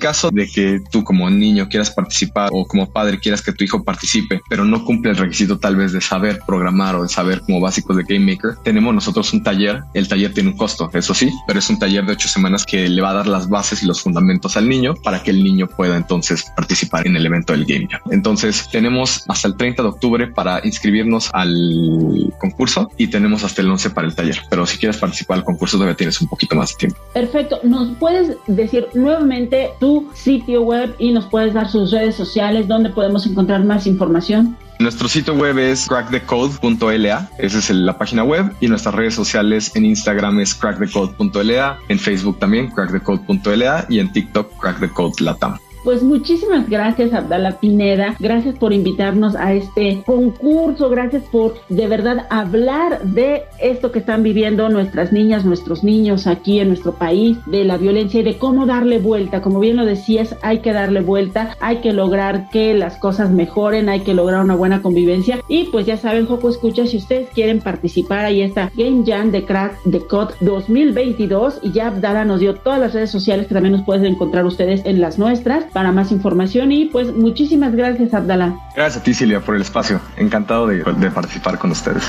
[0.00, 3.84] caso de que tú como niño quieras participar o como padre quieras que tu hijo
[3.84, 7.60] participe, pero no cumple el requisito tal vez de saber programar o de saber como
[7.60, 9.84] básicos de Game Maker, tenemos nosotros un taller.
[9.94, 12.88] El taller tiene un costo, eso sí, pero es un taller de ocho semanas que
[12.88, 15.66] le va a dar las bases y los fundamentos al niño para que el niño
[15.66, 18.00] pueda entonces participar en el evento del Game Jam.
[18.10, 23.70] Entonces tenemos hasta el 30 de octubre para inscribirnos al concurso y tenemos hasta el
[23.70, 24.40] 11 para el taller.
[24.50, 26.98] Pero si quieres participar al concurso todavía tienes un poquito más de tiempo.
[27.12, 27.60] Perfecto.
[27.62, 32.90] ¿Nos puedes decir nuevamente tu sitio web y nos puedes dar sus redes sociales donde
[32.90, 34.56] podemos encontrar más información?
[34.78, 39.84] Nuestro sitio web es crackthecode.la, esa es la página web, y nuestras redes sociales en
[39.84, 45.58] Instagram es crackthecode.la, en Facebook también crackthecode.la y en TikTok crackthecodelatam.
[45.84, 52.26] Pues muchísimas gracias Abdala Pineda, gracias por invitarnos a este concurso, gracias por de verdad
[52.30, 57.64] hablar de esto que están viviendo nuestras niñas, nuestros niños aquí en nuestro país, de
[57.64, 59.40] la violencia y de cómo darle vuelta.
[59.40, 63.88] Como bien lo decías, hay que darle vuelta, hay que lograr que las cosas mejoren,
[63.88, 65.40] hay que lograr una buena convivencia.
[65.48, 69.44] Y pues ya saben, Joco Escucha, si ustedes quieren participar, ahí está Game Jam de
[69.44, 73.72] Crack de COD 2022 y ya Abdala nos dio todas las redes sociales que también
[73.72, 78.52] nos pueden encontrar ustedes en las nuestras para más información y pues muchísimas gracias Abdala.
[78.74, 82.02] Gracias a ti Silvia por el espacio, encantado de, de participar con ustedes.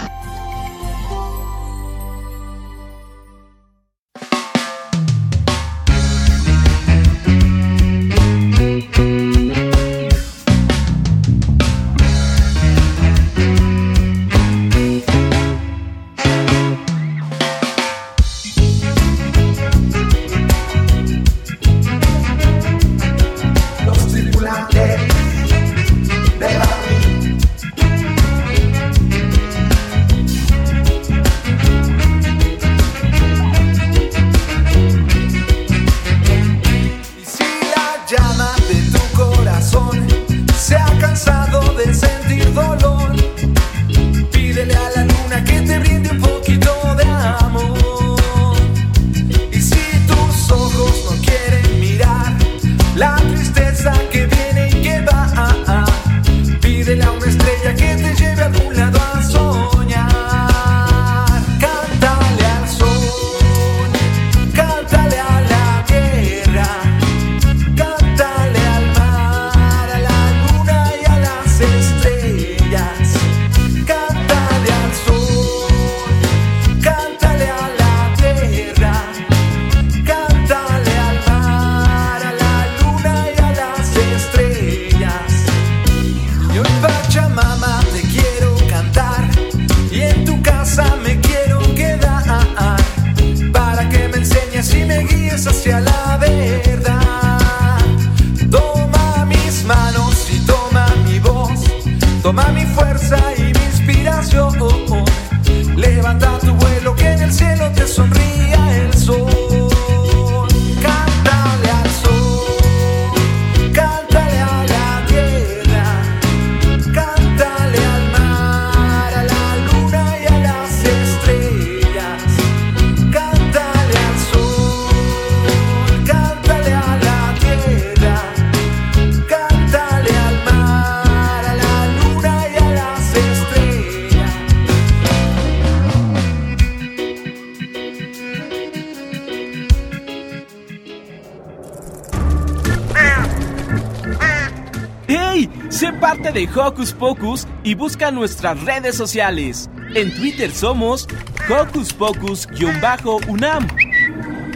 [146.89, 149.69] Hocus Pocus y busca nuestras redes sociales.
[149.95, 151.08] En Twitter somos
[151.49, 153.67] Hocus Pocus-UNAM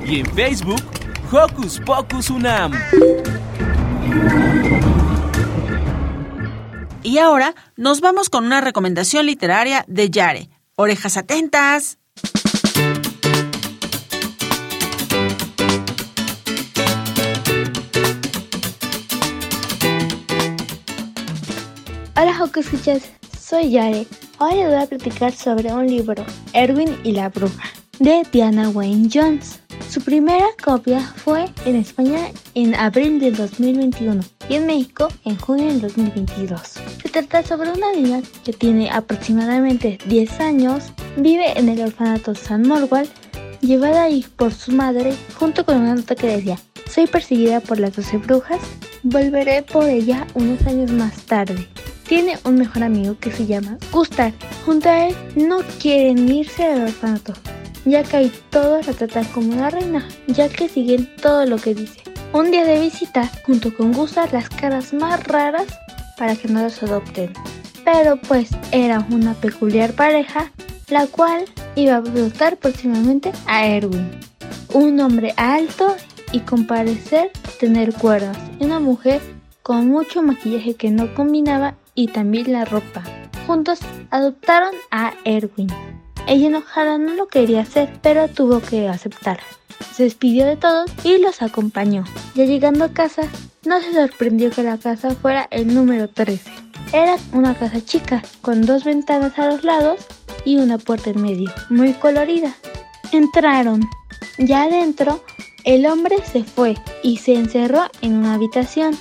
[0.05, 0.81] y en Facebook
[1.31, 2.73] Hocus Pocus UNAM.
[7.03, 10.49] Y ahora nos vamos con una recomendación literaria de Yare.
[10.75, 11.97] Orejas atentas.
[22.23, 23.03] Hola Joco Escuchas,
[23.37, 24.07] soy Yare.
[24.39, 27.65] Hoy les voy a platicar sobre un libro, Erwin y la bruja,
[27.99, 29.59] de Diana Wayne Jones.
[29.89, 35.65] Su primera copia fue en España en abril del 2021 y en México en junio
[35.65, 36.61] del 2022.
[36.61, 42.65] Se trata sobre una niña que tiene aproximadamente 10 años, vive en el orfanato San
[42.65, 43.09] Morwal,
[43.59, 46.57] llevada ahí por su madre junto con una nota que decía,
[46.89, 48.61] soy perseguida por las 12 brujas,
[49.03, 51.67] volveré por ella unos años más tarde.
[52.13, 54.31] Tiene un mejor amigo que se llama Gustav.
[54.67, 57.33] Junto a él no quieren irse al orfanato,
[57.85, 61.73] ya que ahí todos la tratan como una reina, ya que siguen todo lo que
[61.73, 62.03] dice.
[62.31, 65.65] Un día de visita, junto con Gustav, las caras más raras
[66.15, 67.33] para que no los adopten.
[67.83, 70.51] Pero pues era una peculiar pareja,
[70.89, 71.45] la cual
[71.75, 74.11] iba a adoptar próximamente a Erwin.
[74.71, 75.95] Un hombre alto
[76.31, 78.37] y con parecer tener cuerdas.
[78.59, 79.19] Una mujer
[79.63, 83.03] con mucho maquillaje que no combinaba y también la ropa.
[83.47, 83.79] Juntos
[84.09, 85.67] adoptaron a Erwin.
[86.27, 89.39] Ella enojada no lo quería hacer, pero tuvo que aceptar.
[89.93, 92.05] Se despidió de todos y los acompañó.
[92.35, 93.23] Ya llegando a casa,
[93.65, 96.51] no se sorprendió que la casa fuera el número 13.
[96.93, 100.05] Era una casa chica, con dos ventanas a los lados
[100.45, 102.55] y una puerta en medio, muy colorida.
[103.11, 103.81] Entraron.
[104.37, 105.23] Ya adentro,
[105.63, 108.97] el hombre se fue y se encerró en una habitación.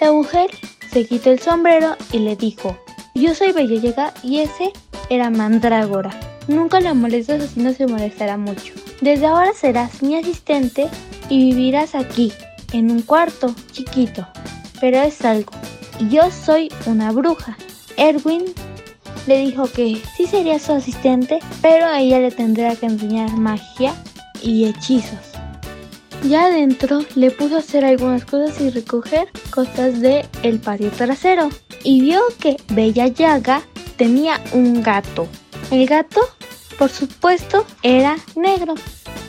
[0.00, 0.50] La mujer
[0.96, 2.74] se quitó el sombrero y le dijo,
[3.14, 4.72] yo soy Bellallega y ese
[5.10, 6.08] era Mandrágora.
[6.48, 8.72] Nunca la molestes así no se molestará mucho.
[9.02, 10.88] Desde ahora serás mi asistente
[11.28, 12.32] y vivirás aquí,
[12.72, 14.26] en un cuarto chiquito.
[14.80, 15.52] Pero es algo.
[16.08, 17.58] Yo soy una bruja.
[17.98, 18.44] Erwin
[19.26, 23.94] le dijo que sí sería su asistente, pero ella le tendrá que enseñar magia
[24.40, 25.25] y hechizos.
[26.24, 31.50] Ya adentro le puso a hacer algunas cosas y recoger cosas de el patio trasero.
[31.84, 33.62] Y vio que Bella Yaga
[33.96, 35.28] tenía un gato.
[35.70, 36.20] El gato,
[36.78, 38.74] por supuesto, era negro.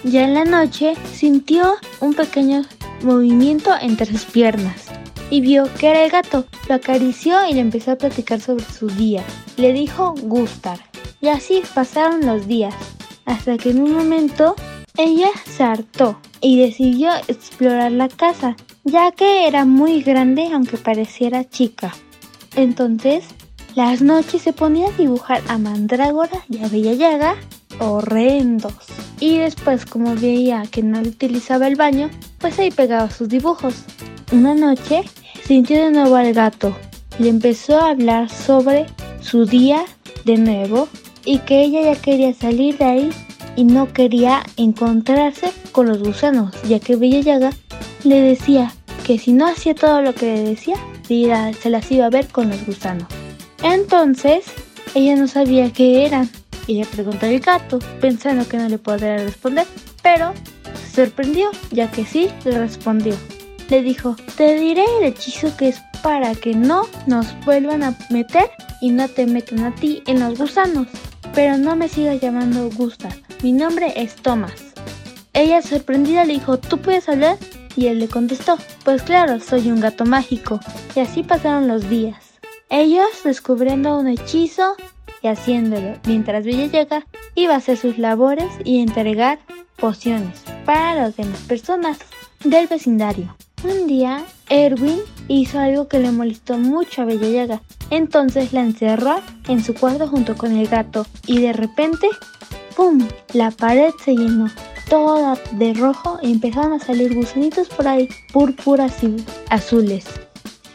[0.04, 2.64] Ya en la noche sintió un pequeño
[3.04, 4.88] movimiento entre sus piernas
[5.30, 6.46] y vio que era el gato.
[6.68, 9.24] Lo acarició y le empezó a platicar sobre su día.
[9.58, 10.80] Le dijo gustar.
[11.22, 12.76] Y así pasaron los días,
[13.26, 14.56] hasta que en un momento
[14.98, 21.48] ella se hartó y decidió explorar la casa, ya que era muy grande aunque pareciera
[21.48, 21.94] chica.
[22.56, 23.26] Entonces,
[23.76, 27.36] las noches se ponía a dibujar a Mandrágora y a Bella Yaga
[27.80, 28.74] horrendos.
[29.20, 33.84] Y después, como veía que no utilizaba el baño, pues ahí pegaba sus dibujos.
[34.32, 35.04] Una noche
[35.46, 36.76] sintió de nuevo al gato
[37.20, 38.88] y le empezó a hablar sobre
[39.22, 39.86] su día
[40.26, 40.88] de nuevo
[41.24, 43.10] y que ella ya quería salir de ahí
[43.56, 47.50] y no quería encontrarse con los gusanos, ya que Bella Yaga
[48.04, 48.74] le decía
[49.06, 50.76] que si no hacía todo lo que le decía,
[51.08, 53.08] se las iba a ver con los gusanos.
[53.64, 54.46] Entonces,
[54.94, 56.30] ella no sabía qué eran
[56.68, 59.66] y le preguntó al gato, pensando que no le podría responder,
[60.04, 60.34] pero
[60.92, 63.16] se sorprendió, ya que sí le respondió.
[63.70, 68.50] Le dijo, te diré el hechizo que es para que no nos vuelvan a meter
[68.82, 70.88] y no te metan a ti en los gusanos.
[71.38, 73.14] Pero no me sigas llamando Gustav,
[73.44, 74.74] mi nombre es Thomas.
[75.34, 77.38] Ella sorprendida le dijo, ¿tú puedes hablar?
[77.76, 80.60] Y él le contestó, pues claro, soy un gato mágico.
[80.96, 82.18] Y así pasaron los días.
[82.72, 84.78] Ellos descubriendo un hechizo
[85.22, 89.38] y haciéndolo, mientras Bella iba a hacer sus labores y entregar
[89.76, 92.00] pociones para las demás personas.
[92.46, 93.36] del vecindario.
[93.64, 97.62] Un día, Erwin hizo algo que le molestó mucho a Bella.
[97.90, 99.16] Entonces la encerró
[99.48, 102.08] en su cuarto junto con el gato y de repente,
[102.76, 103.08] ¡pum!
[103.34, 104.50] La pared se llenó
[104.90, 109.16] toda de rojo y empezaron a salir gusanitos por ahí, púrpuras y
[109.50, 110.06] azules.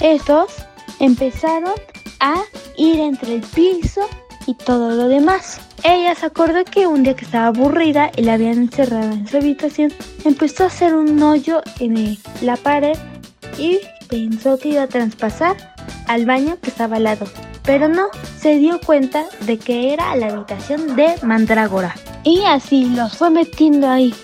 [0.00, 0.52] Estos
[1.00, 1.74] empezaron
[2.20, 2.42] a
[2.76, 4.02] ir entre el piso
[4.46, 5.60] y todo lo demás.
[5.84, 9.36] Ella se acordó que un día que estaba aburrida y la habían encerrado en su
[9.36, 9.92] habitación,
[10.24, 12.96] empezó a hacer un hoyo en la pared
[13.58, 15.71] y pensó que iba a traspasar
[16.08, 17.26] al baño que estaba al lado.
[17.64, 18.06] Pero no,
[18.38, 21.94] se dio cuenta de que era la habitación de Mandrágora.
[22.24, 24.14] Y así los fue metiendo ahí,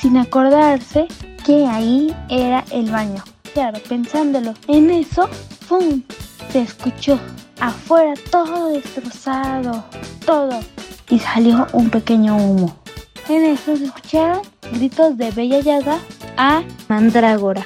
[0.00, 1.06] sin acordarse
[1.44, 3.22] que ahí era el baño.
[3.52, 5.28] Claro, pensándolo en eso,
[5.68, 6.02] ¡pum!
[6.50, 7.18] Se escuchó
[7.60, 9.84] afuera todo destrozado,
[10.24, 10.60] todo.
[11.08, 12.76] Y salió un pequeño humo.
[13.28, 15.98] En eso se escucharon gritos de Bella Yaga
[16.36, 17.64] a Mandrágora.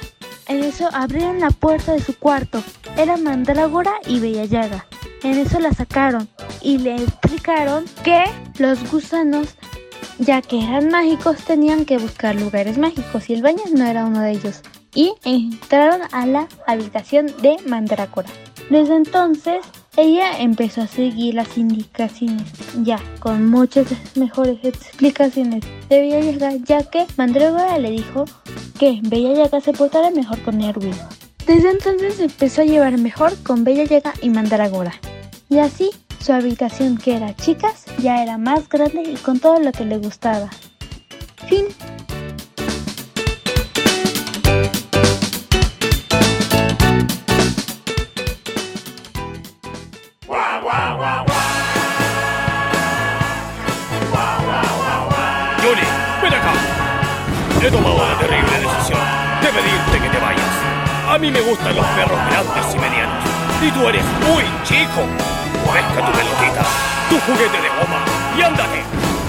[0.49, 2.63] En eso abrieron la puerta de su cuarto.
[2.97, 4.87] Era Mandrágora y Bella Yaga.
[5.21, 6.27] En eso la sacaron
[6.63, 8.23] y le explicaron que
[8.57, 9.49] los gusanos,
[10.17, 14.21] ya que eran mágicos, tenían que buscar lugares mágicos y el baño no era uno
[14.21, 14.61] de ellos.
[14.95, 18.29] Y entraron a la habitación de Mandrágora.
[18.71, 19.63] Desde entonces,
[19.99, 22.43] ella empezó a seguir las indicaciones,
[22.83, 28.25] ya con muchas mejores explicaciones de Bella Yaga, ya que Mandrágora le dijo
[28.77, 30.95] que Bella Yaga se portara mejor con Erwin.
[31.45, 34.93] Desde entonces empezó a llevar mejor con Bella Yaga y Mandragora.
[35.49, 35.89] Y así,
[36.19, 39.97] su habitación que era chicas ya era más grande y con todo lo que le
[39.97, 40.49] gustaba.
[41.47, 41.65] Fin.
[61.19, 63.23] Mí me gustan los perros grandes y medianos.
[63.61, 65.03] Y tú eres muy chico.
[65.73, 66.63] Pesca tu pelotita,
[67.09, 67.99] tu juguete de goma
[68.37, 68.83] y ándate.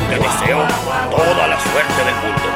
[0.08, 0.64] Te deseo
[1.10, 2.46] toda la suerte del mundo.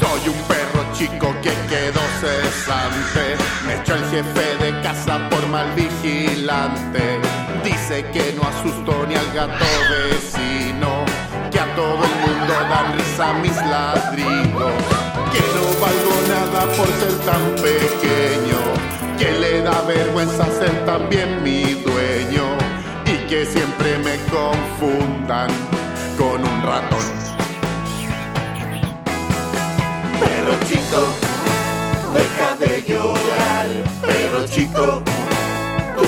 [0.00, 3.36] Soy un perro chico que quedó cesante.
[3.66, 7.43] Me echó el jefe de casa por mal vigilante.
[7.64, 11.04] Dice que no asustó ni al gato vecino.
[11.50, 14.72] Que a todo el mundo dan risa mis ladridos.
[15.32, 18.60] Que no valgo nada por ser tan pequeño.
[19.18, 22.44] Que le da vergüenza ser también mi dueño.
[23.06, 25.48] Y que siempre me confundan
[26.18, 27.06] con un ratón.
[30.20, 31.00] Perro chico,
[32.12, 33.66] deja de llorar.
[34.02, 35.02] Perro chico,
[35.96, 36.04] tú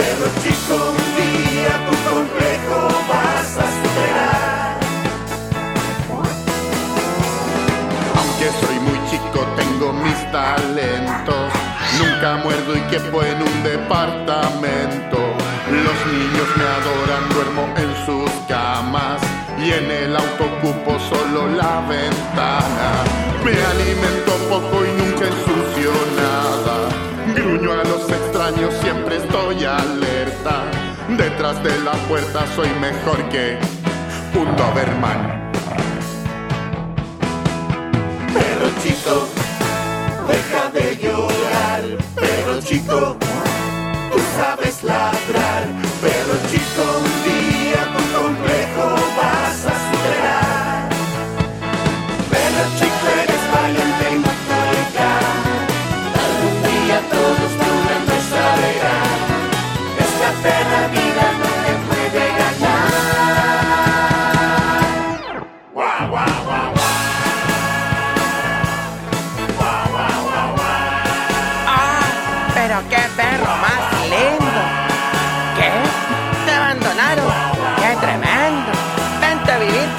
[0.00, 4.80] Perro chico, un día tu complejo vas a superar.
[8.16, 11.52] Aunque soy muy chico, tengo mis talentos.
[11.98, 15.18] Nunca muerdo y quepo en un departamento.
[15.68, 19.20] Los niños me adoran, duermo en sus camas.
[19.58, 23.04] Y en el auto ocupo solo la ventana.
[23.44, 26.88] Me alimento poco y nunca ensucio nada.
[27.34, 27.99] Gruño a los
[28.82, 30.64] siempre estoy alerta.
[31.08, 33.58] Detrás de la puerta soy mejor que
[34.34, 35.50] un Doberman.
[38.32, 39.28] Perro chico,
[40.28, 41.82] deja de llorar.
[42.14, 43.16] Perro chico,
[44.12, 45.64] tú sabes ladrar.
[46.00, 48.49] Perro chico, un día tu complejo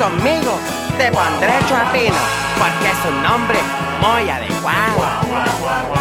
[0.01, 0.57] conmigo.
[0.97, 2.15] Te pondré Chapino,
[2.57, 3.59] porque es un nombre
[4.01, 6.00] muy adecuado.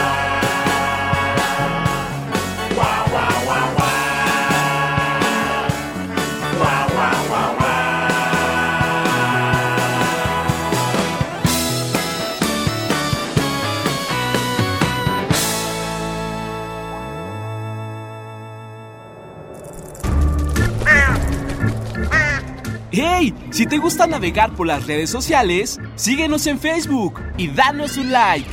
[23.61, 28.48] Si te gusta navegar por las redes sociales, síguenos en Facebook y danos un like.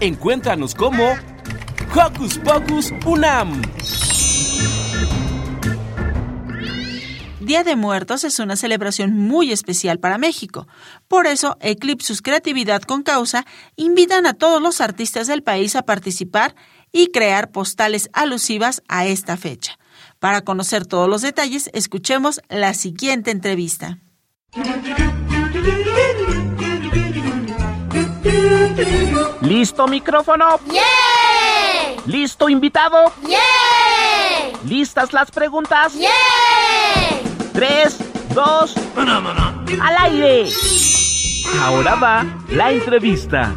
[0.00, 1.14] Encuéntranos como
[1.94, 3.62] Hocus Pocus Unam.
[7.40, 10.68] Día de Muertos es una celebración muy especial para México.
[11.08, 16.54] Por eso, Eclipsus Creatividad con Causa invitan a todos los artistas del país a participar
[16.92, 19.78] y crear postales alusivas a esta fecha.
[20.18, 23.98] Para conocer todos los detalles, escuchemos la siguiente entrevista.
[29.42, 30.58] ¿Listo micrófono?
[32.06, 33.12] ¿Listo invitado?
[34.64, 35.92] ¿Listas las preguntas?
[37.52, 37.98] Tres,
[38.34, 40.48] dos, al aire.
[41.60, 43.54] Ahora va la entrevista.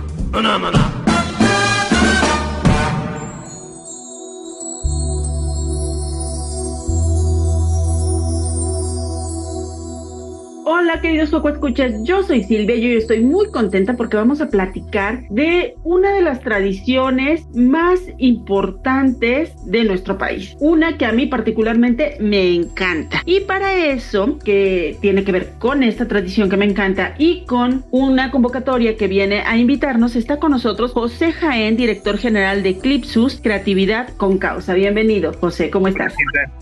[10.90, 14.50] Hola queridos Poco Escuchas, yo soy Silvia y yo estoy muy contenta porque vamos a
[14.50, 20.58] platicar de una de las tradiciones más importantes de nuestro país.
[20.60, 23.22] Una que a mí particularmente me encanta.
[23.28, 27.86] Y para eso, que tiene que ver con esta tradición que me encanta y con
[27.92, 33.40] una convocatoria que viene a invitarnos, está con nosotros José Jaén, director general de Clipsus
[33.40, 34.74] Creatividad con Causa.
[34.74, 36.16] Bienvenido, José, ¿cómo estás?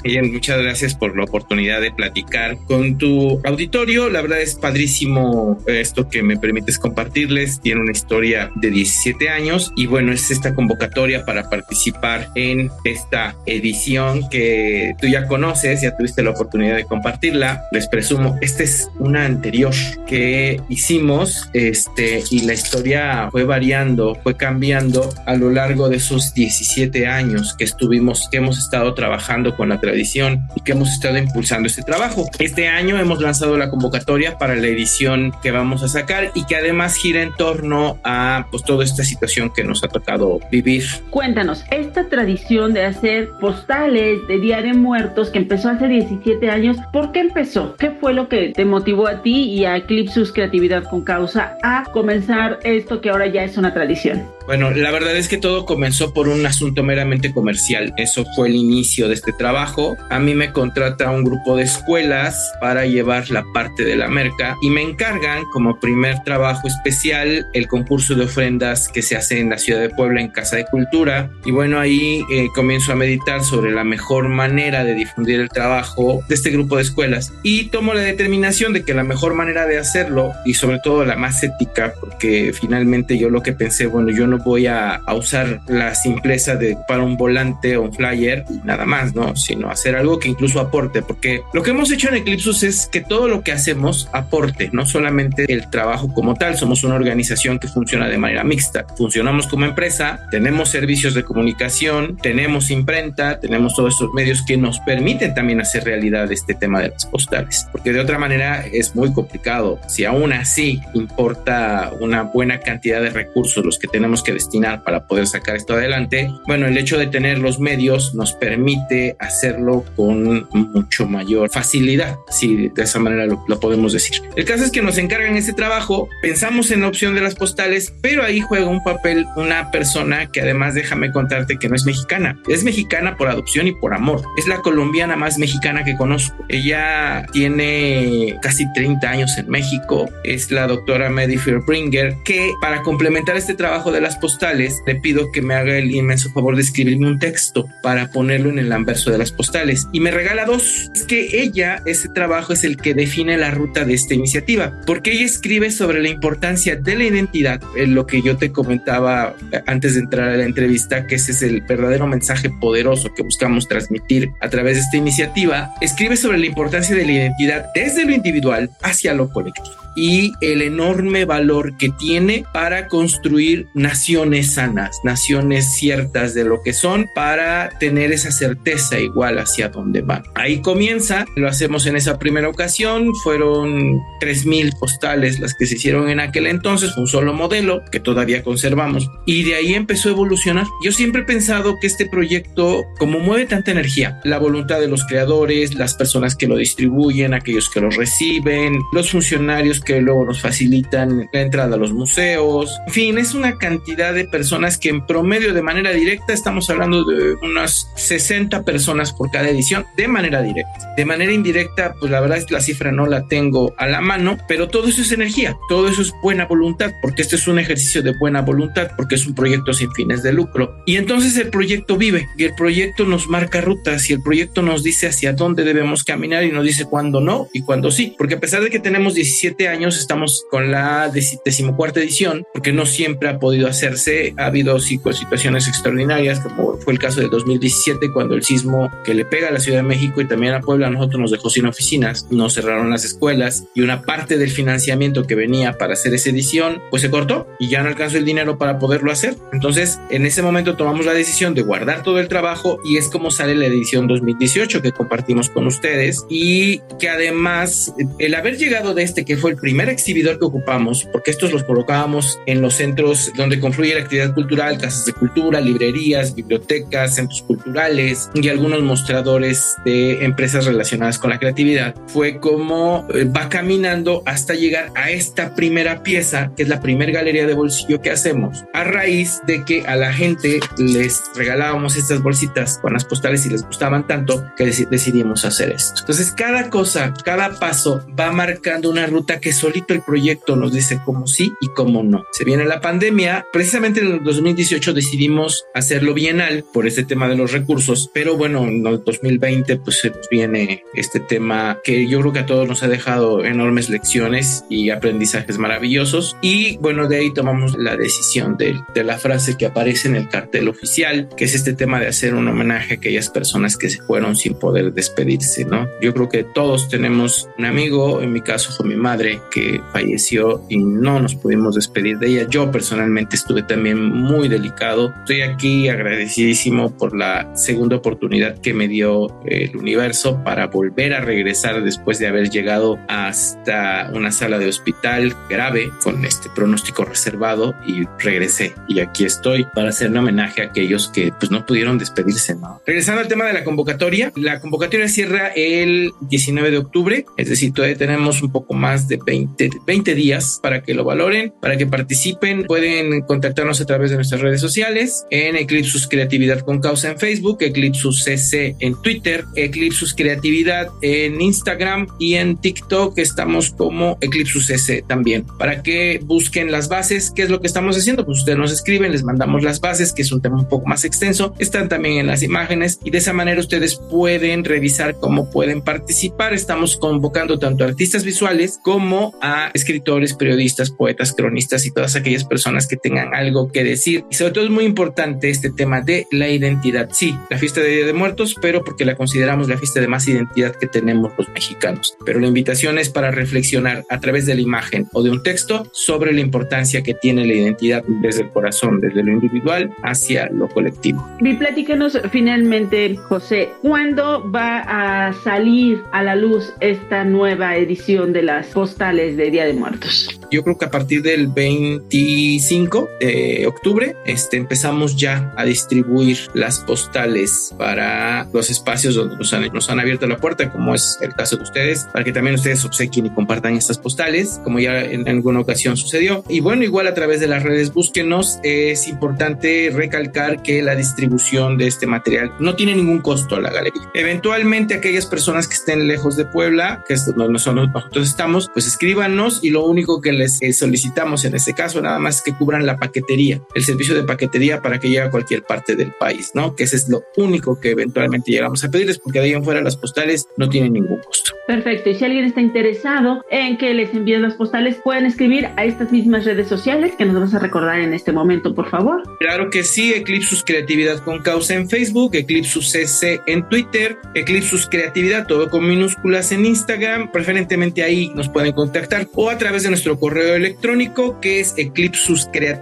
[0.03, 5.59] Bien, muchas gracias por la oportunidad de platicar con tu auditorio la verdad es padrísimo
[5.67, 7.61] esto que me permites compartirles.
[7.61, 13.35] Tiene una historia de 17 años y bueno, es esta convocatoria para participar en esta
[13.45, 17.61] edición que tú ya conoces, ya tuviste la oportunidad de compartirla.
[17.71, 19.75] Les presumo, esta es una anterior
[20.07, 26.33] que hicimos este, y la historia fue variando, fue cambiando a lo largo de esos
[26.33, 31.19] 17 años que estuvimos, que hemos estado trabajando con la tradición y que hemos estado
[31.19, 32.27] impulsando este trabajo.
[32.39, 34.06] Este año hemos lanzado la convocatoria
[34.39, 38.63] para la edición que vamos a sacar y que además gira en torno a pues
[38.63, 40.85] toda esta situación que nos ha tocado vivir.
[41.09, 46.77] Cuéntanos, esta tradición de hacer postales de Día de Muertos que empezó hace 17 años,
[46.93, 47.75] ¿por qué empezó?
[47.75, 51.83] ¿Qué fue lo que te motivó a ti y a Eclipsus Creatividad con Causa a
[51.91, 54.36] comenzar esto que ahora ya es una tradición?
[54.47, 57.93] Bueno, la verdad es que todo comenzó por un asunto meramente comercial.
[57.97, 59.97] Eso fue el inicio de este trabajo.
[60.09, 64.55] A mí me contrata un grupo de escuelas para llevar la parte de la merca
[64.61, 69.49] y me encargan como primer trabajo especial el concurso de ofrendas que se hace en
[69.49, 71.29] la ciudad de Puebla en Casa de Cultura.
[71.43, 76.21] Y bueno, ahí eh, comienzo a meditar sobre la mejor manera de difundir el trabajo
[76.29, 79.77] de este grupo de escuelas y tomo la determinación de que la mejor manera de
[79.77, 84.25] hacerlo y sobre todo la más ética, porque finalmente yo lo que pensé, bueno, yo
[84.25, 88.85] no voy a, usar la simpleza de para un volante o un flyer y nada
[88.85, 89.35] más, ¿no?
[89.35, 93.01] Sino hacer algo que incluso aporte, porque lo que hemos hecho en Eclipsus es que
[93.01, 97.67] todo lo que hacemos aporte, no solamente el trabajo como tal, somos una organización que
[97.67, 103.93] funciona de manera mixta, funcionamos como empresa, tenemos servicios de comunicación, tenemos imprenta, tenemos todos
[103.93, 107.99] estos medios que nos permiten también hacer realidad este tema de las postales, porque de
[107.99, 109.79] otra manera es muy complicado.
[109.87, 115.07] Si aún así importa una buena cantidad de recursos los que tenemos que destinar para
[115.07, 120.47] poder sacar esto adelante, bueno, el hecho de tener los medios nos permite hacerlo con
[120.51, 124.21] mucho mayor facilidad, si de esa manera lo, podemos decir.
[124.35, 127.93] El caso es que nos encargan este trabajo, pensamos en la opción de las postales,
[128.01, 132.39] pero ahí juega un papel una persona que además déjame contarte que no es mexicana,
[132.47, 136.45] es mexicana por adopción y por amor, es la colombiana más mexicana que conozco.
[136.49, 143.37] Ella tiene casi 30 años en México, es la doctora Medi Bringer, que para complementar
[143.37, 147.07] este trabajo de las postales, le pido que me haga el inmenso favor de escribirme
[147.07, 149.87] un texto para ponerlo en el anverso de las postales.
[149.93, 150.91] Y me regala dos.
[150.93, 155.11] Es que ella, ese trabajo es el que define la ruta de esta iniciativa, porque
[155.11, 159.95] ella escribe sobre la importancia de la identidad, en lo que yo te comentaba antes
[159.95, 164.29] de entrar a la entrevista, que ese es el verdadero mensaje poderoso que buscamos transmitir
[164.41, 165.73] a través de esta iniciativa.
[165.81, 170.61] Escribe sobre la importancia de la identidad desde lo individual hacia lo colectivo y el
[170.61, 174.06] enorme valor que tiene para construir naciones
[174.43, 180.23] sanas, naciones ciertas de lo que son, para tener esa certeza igual hacia dónde van.
[180.35, 186.09] Ahí comienza, lo hacemos en esa primera ocasión, fueron 3.000 postales las que se hicieron
[186.09, 190.65] en aquel entonces, un solo modelo que todavía conservamos y de ahí empezó a evolucionar.
[190.83, 195.05] Yo siempre he pensado que este proyecto, como mueve tanta energía, la voluntad de los
[195.05, 200.41] creadores, las personas que lo distribuyen, aquellos que lo reciben, los funcionarios que luego nos
[200.41, 202.71] facilitan la entrada a los museos.
[202.87, 207.03] En fin, es una cantidad de personas que en promedio de manera directa estamos hablando
[207.03, 210.93] de unas 60 personas por cada edición de manera directa.
[210.95, 214.01] De manera indirecta, pues la verdad es que la cifra no la tengo a la
[214.01, 217.59] mano, pero todo eso es energía, todo eso es buena voluntad, porque este es un
[217.59, 220.83] ejercicio de buena voluntad, porque es un proyecto sin fines de lucro.
[220.85, 224.83] Y entonces el proyecto vive y el proyecto nos marca rutas y el proyecto nos
[224.83, 228.39] dice hacia dónde debemos caminar y nos dice cuándo no y cuándo sí, porque a
[228.39, 231.11] pesar de que tenemos 17 años, estamos con la
[231.45, 236.99] decimocuarta edición, porque no siempre ha podido hacerse, ha habido situaciones extraordinarias, como fue el
[236.99, 240.27] caso de 2017, cuando el sismo que le pega a la Ciudad de México y
[240.27, 244.01] también a Puebla, a nosotros nos dejó sin oficinas, nos cerraron las escuelas y una
[244.01, 247.89] parte del financiamiento que venía para hacer esa edición, pues se cortó y ya no
[247.89, 249.35] alcanzó el dinero para poderlo hacer.
[249.53, 253.31] Entonces, en ese momento tomamos la decisión de guardar todo el trabajo y es como
[253.31, 259.03] sale la edición 2018 que compartimos con ustedes y que además el haber llegado de
[259.03, 263.31] este, que fue el primer exhibidor que ocupamos, porque estos los colocábamos en los centros
[263.35, 269.75] donde confluye la actividad cultural, casas de cultura, librerías, bibliotecas, centros culturales y algunos mostradores
[269.83, 275.53] de empresas relacionadas con la creatividad, fue como eh, va caminando hasta llegar a esta
[275.53, 279.85] primera pieza, que es la primera galería de bolsillo que hacemos, a raíz de que
[279.85, 284.63] a la gente les regalábamos estas bolsitas con las postales y les gustaban tanto que
[284.65, 285.99] decidimos hacer esto.
[285.99, 291.01] Entonces, cada cosa, cada paso va marcando una ruta que solito el proyecto nos dice
[291.03, 292.23] cómo sí y cómo no.
[292.31, 297.35] Se viene la pandemia, precisamente en el 2018 decidimos hacerlo bienal por este tema de
[297.35, 302.39] los recursos, pero bueno, en el 2020 pues viene este tema que yo creo que
[302.41, 307.75] a todos nos ha dejado enormes lecciones y aprendizajes maravillosos y bueno, de ahí tomamos
[307.75, 311.73] la decisión de, de la frase que aparece en el cartel oficial, que es este
[311.73, 315.87] tema de hacer un homenaje a aquellas personas que se fueron sin poder despedirse, ¿no?
[315.99, 320.63] Yo creo que todos tenemos un amigo, en mi caso fue mi madre, que falleció
[320.69, 322.47] y no nos pudimos despedir de ella.
[322.47, 325.13] Yo personalmente estuve también muy delicado.
[325.19, 331.21] Estoy aquí agradecidísimo por la segunda oportunidad que me dio el universo para volver a
[331.21, 337.73] regresar después de haber llegado hasta una sala de hospital grave con este pronóstico reservado
[337.87, 341.97] y regresé y aquí estoy para hacer un homenaje a aquellos que pues no pudieron
[341.97, 342.81] despedirse, ¿no?
[342.85, 347.71] Regresando al tema de la convocatoria, la convocatoria cierra el 19 de octubre, es decir,
[347.71, 351.87] todavía tenemos un poco más de 20, 20 días para que lo valoren, para que
[351.87, 357.19] participen, pueden contactarnos a través de nuestras redes sociales en Eclipsus Creatividad con Causa en
[357.19, 363.15] Facebook, Eclipsus CC en Twitter, Eclipsus Creatividad en Instagram y en TikTok.
[363.19, 367.95] Estamos como Eclipsus CC también, para que busquen las bases, qué es lo que estamos
[367.95, 370.87] haciendo, pues ustedes nos escriben, les mandamos las bases, que es un tema un poco
[370.87, 375.51] más extenso, están también en las imágenes y de esa manera ustedes pueden revisar cómo
[375.51, 376.55] pueden participar.
[376.55, 382.45] Estamos convocando tanto a artistas visuales como a escritores, periodistas, poetas, cronistas y todas aquellas
[382.45, 384.25] personas que tengan algo que decir.
[384.29, 387.09] Y sobre todo es muy importante este tema de la identidad.
[387.11, 390.27] Sí, la fiesta de Día de Muertos, pero porque la consideramos la fiesta de más
[390.27, 392.17] identidad que tenemos los mexicanos.
[392.25, 395.87] Pero la invitación es para reflexionar a través de la imagen o de un texto
[395.93, 400.67] sobre la importancia que tiene la identidad desde el corazón, desde lo individual hacia lo
[400.67, 401.27] colectivo.
[401.41, 408.43] Y platícanos finalmente, José, ¿cuándo va a salir a la luz esta nueva edición de
[408.43, 410.39] las postales de Día de Muertos?
[410.51, 416.79] Yo creo que a partir del 25 de octubre este, empezamos ya a distribuir las
[416.79, 421.33] postales para los espacios donde nos han, nos han abierto la puerta, como es el
[421.33, 425.27] caso de ustedes, para que también ustedes obsequien y compartan estas postales, como ya en
[425.27, 426.43] alguna ocasión sucedió.
[426.49, 428.59] Y bueno, igual a través de las redes, búsquenos.
[428.63, 433.71] Es importante recalcar que la distribución de este material no tiene ningún costo a la
[433.71, 434.01] galería.
[434.13, 439.63] Eventualmente, aquellas personas que estén lejos de Puebla, que es donde nosotros estamos, pues escríbanos
[439.63, 442.85] y lo único que les eh, solicitamos en este caso nada más es que cubran
[442.85, 446.75] la paquetería, el servicio de paquetería para que llegue a cualquier parte del país, ¿no?
[446.75, 449.81] Que ese es lo único que eventualmente llegamos a pedirles porque de ahí en fuera
[449.81, 451.53] las postales no tienen ningún costo.
[451.67, 452.09] Perfecto.
[452.09, 456.11] Y si alguien está interesado en que les envíen las postales, pueden escribir a estas
[456.11, 459.23] mismas redes sociales que nos vas a recordar en este momento, por favor.
[459.39, 465.47] Claro que sí, Eclipsus Creatividad con Causa en Facebook, Eclipsus CC en Twitter, Eclipsus Creatividad,
[465.47, 470.17] todo con minúsculas en Instagram, preferentemente ahí nos pueden contactar o a través de nuestro
[470.19, 471.73] correo electrónico que es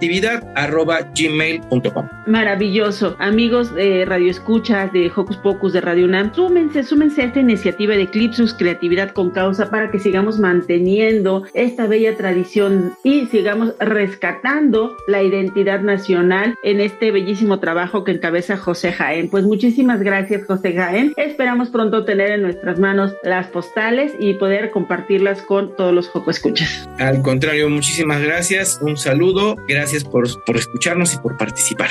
[0.06, 2.08] eclipsuscreatividad.gmail.com.
[2.26, 3.16] Maravilloso.
[3.18, 7.94] Amigos de Radio Escuchas, de Hocus Pocus, de Radio UNAM, súmense, súmense a esta iniciativa
[7.94, 14.96] de Eclipsus Creatividad con Causa para que sigamos manteniendo esta bella tradición y sigamos rescatando
[15.06, 19.28] la identidad nacional en este bellísimo trabajo que encabeza José Jaén.
[19.28, 21.12] Pues muchísimas gracias, José Jaén.
[21.16, 26.30] Esperamos pronto tener en nuestras manos las postales y poder compartirlas con todos los Joco
[26.30, 26.88] Escuchas.
[26.98, 28.78] Al contrario, muchísimas gracias.
[28.82, 29.56] Un saludo.
[29.68, 31.90] Gracias por, por escucharnos y por participar.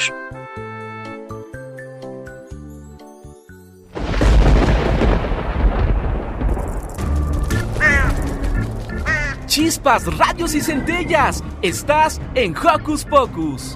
[9.56, 11.42] chispas, radios y centellas.
[11.62, 13.74] Estás en Hocus Pocus.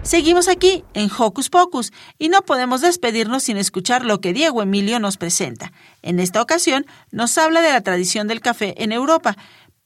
[0.00, 4.98] Seguimos aquí en Hocus Pocus y no podemos despedirnos sin escuchar lo que Diego Emilio
[4.98, 5.72] nos presenta.
[6.00, 9.36] En esta ocasión nos habla de la tradición del café en Europa.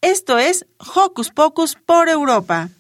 [0.03, 2.71] Esto es Hocus Pocus por Europa.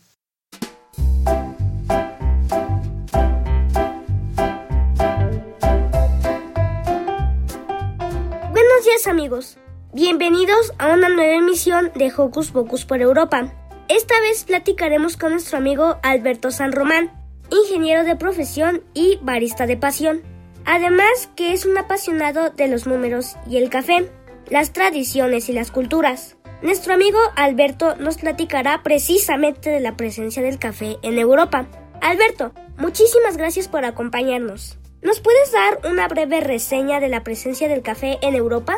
[8.51, 9.59] Buenos días amigos,
[9.93, 13.53] bienvenidos a una nueva emisión de Hocus Pocus por Europa.
[13.89, 17.13] Esta vez platicaremos con nuestro amigo Alberto San Román,
[17.51, 20.23] ingeniero de profesión y barista de pasión.
[20.65, 24.11] Además que es un apasionado de los números y el café,
[24.49, 26.39] las tradiciones y las culturas.
[26.63, 31.67] Nuestro amigo Alberto nos platicará precisamente de la presencia del café en Europa.
[32.03, 34.79] Alberto, muchísimas gracias por acompañarnos.
[35.01, 38.77] ¿Nos puedes dar una breve reseña de la presencia del café en Europa?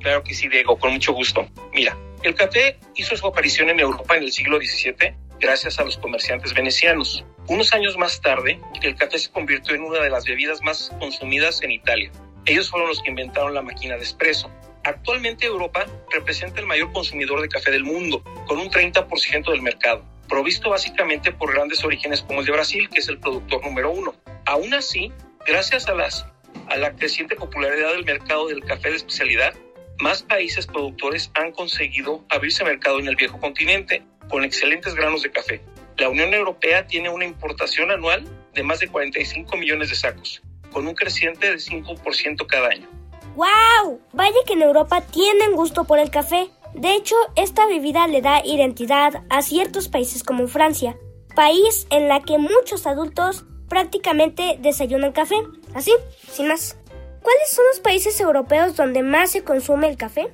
[0.00, 1.46] Claro que sí, Diego, con mucho gusto.
[1.74, 5.98] Mira, el café hizo su aparición en Europa en el siglo XVII gracias a los
[5.98, 7.26] comerciantes venecianos.
[7.46, 11.60] Unos años más tarde, el café se convirtió en una de las bebidas más consumidas
[11.62, 12.10] en Italia.
[12.46, 14.50] Ellos fueron los que inventaron la máquina de espresso.
[14.84, 20.04] Actualmente Europa representa el mayor consumidor de café del mundo, con un 30% del mercado,
[20.28, 24.14] provisto básicamente por grandes orígenes como el de Brasil, que es el productor número uno.
[24.44, 25.12] Aún así,
[25.46, 26.26] gracias a, las,
[26.68, 29.54] a la creciente popularidad del mercado del café de especialidad,
[30.00, 35.30] más países productores han conseguido abrirse mercado en el viejo continente con excelentes granos de
[35.30, 35.60] café.
[35.96, 40.88] La Unión Europea tiene una importación anual de más de 45 millones de sacos, con
[40.88, 43.01] un creciente de 5% cada año.
[43.34, 44.00] ¡Wow!
[44.12, 46.50] Vaya que en Europa tienen gusto por el café.
[46.74, 50.96] De hecho, esta bebida le da identidad a ciertos países como Francia,
[51.34, 55.36] país en la que muchos adultos prácticamente desayunan café,
[55.74, 55.92] así,
[56.30, 56.76] sin más.
[57.22, 60.28] ¿Cuáles son los países europeos donde más se consume el café?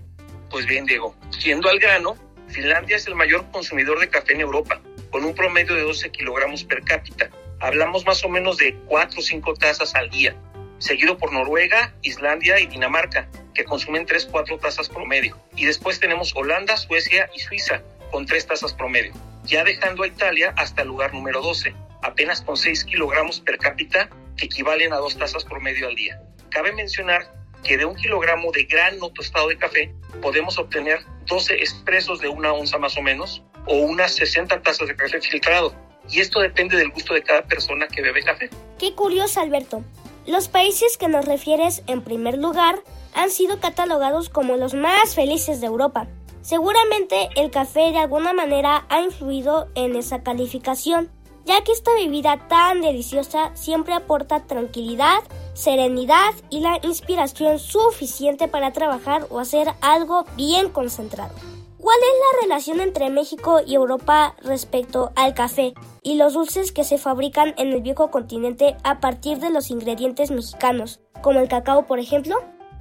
[0.50, 2.16] Pues bien, Diego, siendo al grano,
[2.48, 4.80] Finlandia es el mayor consumidor de café en Europa,
[5.10, 7.30] con un promedio de 12 kilogramos per cápita.
[7.60, 10.34] Hablamos más o menos de 4 o 5 tazas al día,
[10.78, 15.36] seguido por Noruega, Islandia y Dinamarca, que consumen 3-4 tazas promedio.
[15.56, 19.12] Y después tenemos Holanda, Suecia y Suiza, con 3 tazas promedio,
[19.44, 24.08] ya dejando a Italia hasta el lugar número 12, apenas con 6 kilogramos per cápita,
[24.36, 26.20] que equivalen a 2 tazas promedio al día.
[26.50, 27.32] Cabe mencionar
[27.64, 32.52] que de un kilogramo de grano tostado de café podemos obtener 12 expresos de una
[32.52, 35.74] onza más o menos o unas 60 tazas de café filtrado.
[36.08, 38.48] Y esto depende del gusto de cada persona que bebe café.
[38.78, 39.84] Qué curioso, Alberto.
[40.28, 42.82] Los países que nos refieres en primer lugar
[43.14, 46.06] han sido catalogados como los más felices de Europa.
[46.42, 51.10] Seguramente el café de alguna manera ha influido en esa calificación,
[51.46, 55.20] ya que esta bebida tan deliciosa siempre aporta tranquilidad,
[55.54, 61.32] serenidad y la inspiración suficiente para trabajar o hacer algo bien concentrado.
[61.78, 66.82] ¿Cuál es la relación entre México y Europa respecto al café y los dulces que
[66.82, 71.86] se fabrican en el viejo continente a partir de los ingredientes mexicanos, como el cacao,
[71.86, 72.36] por ejemplo?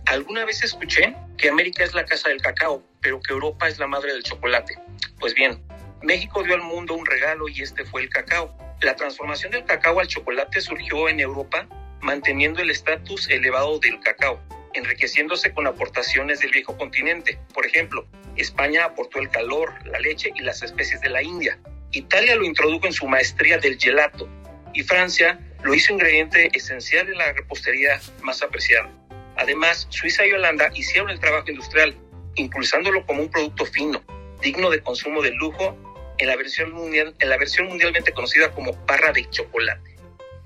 [0.08, 3.86] Alguna vez escuché que América es la casa del cacao, pero que Europa es la
[3.86, 4.80] madre del chocolate.
[5.20, 5.62] Pues bien,
[6.02, 8.58] México dio al mundo un regalo y este fue el cacao.
[8.82, 11.68] La transformación del cacao al chocolate surgió en Europa
[12.02, 14.40] manteniendo el estatus elevado del cacao,
[14.74, 17.40] enriqueciéndose con aportaciones del viejo continente.
[17.54, 21.60] Por ejemplo, España aportó el calor, la leche y las especies de la India.
[21.92, 24.30] Italia lo introdujo en su maestría del gelato
[24.74, 28.90] y Francia lo hizo ingrediente esencial en la repostería más apreciada.
[29.38, 31.96] Además, Suiza y Holanda hicieron el trabajo industrial,
[32.36, 34.04] impulsándolo como un producto fino,
[34.42, 35.78] digno de consumo de lujo
[36.18, 39.96] en la versión, mundial, en la versión mundialmente conocida como barra de chocolate.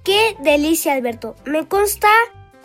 [0.03, 1.35] ¡Qué delicia, Alberto!
[1.45, 2.09] Me consta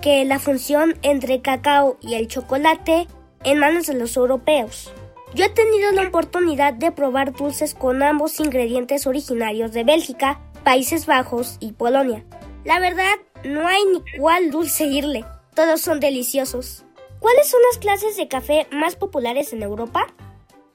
[0.01, 3.07] que la función entre cacao y el chocolate
[3.45, 4.93] en manos de los europeos.
[5.35, 11.07] Yo he tenido la oportunidad de probar dulces con ambos ingredientes originarios de Bélgica, Países
[11.07, 12.25] Bajos y Polonia.
[12.65, 15.25] La verdad, no hay ni cuál dulce irle.
[15.55, 16.85] Todos son deliciosos.
[17.19, 20.07] ¿Cuáles son las clases de café más populares en Europa?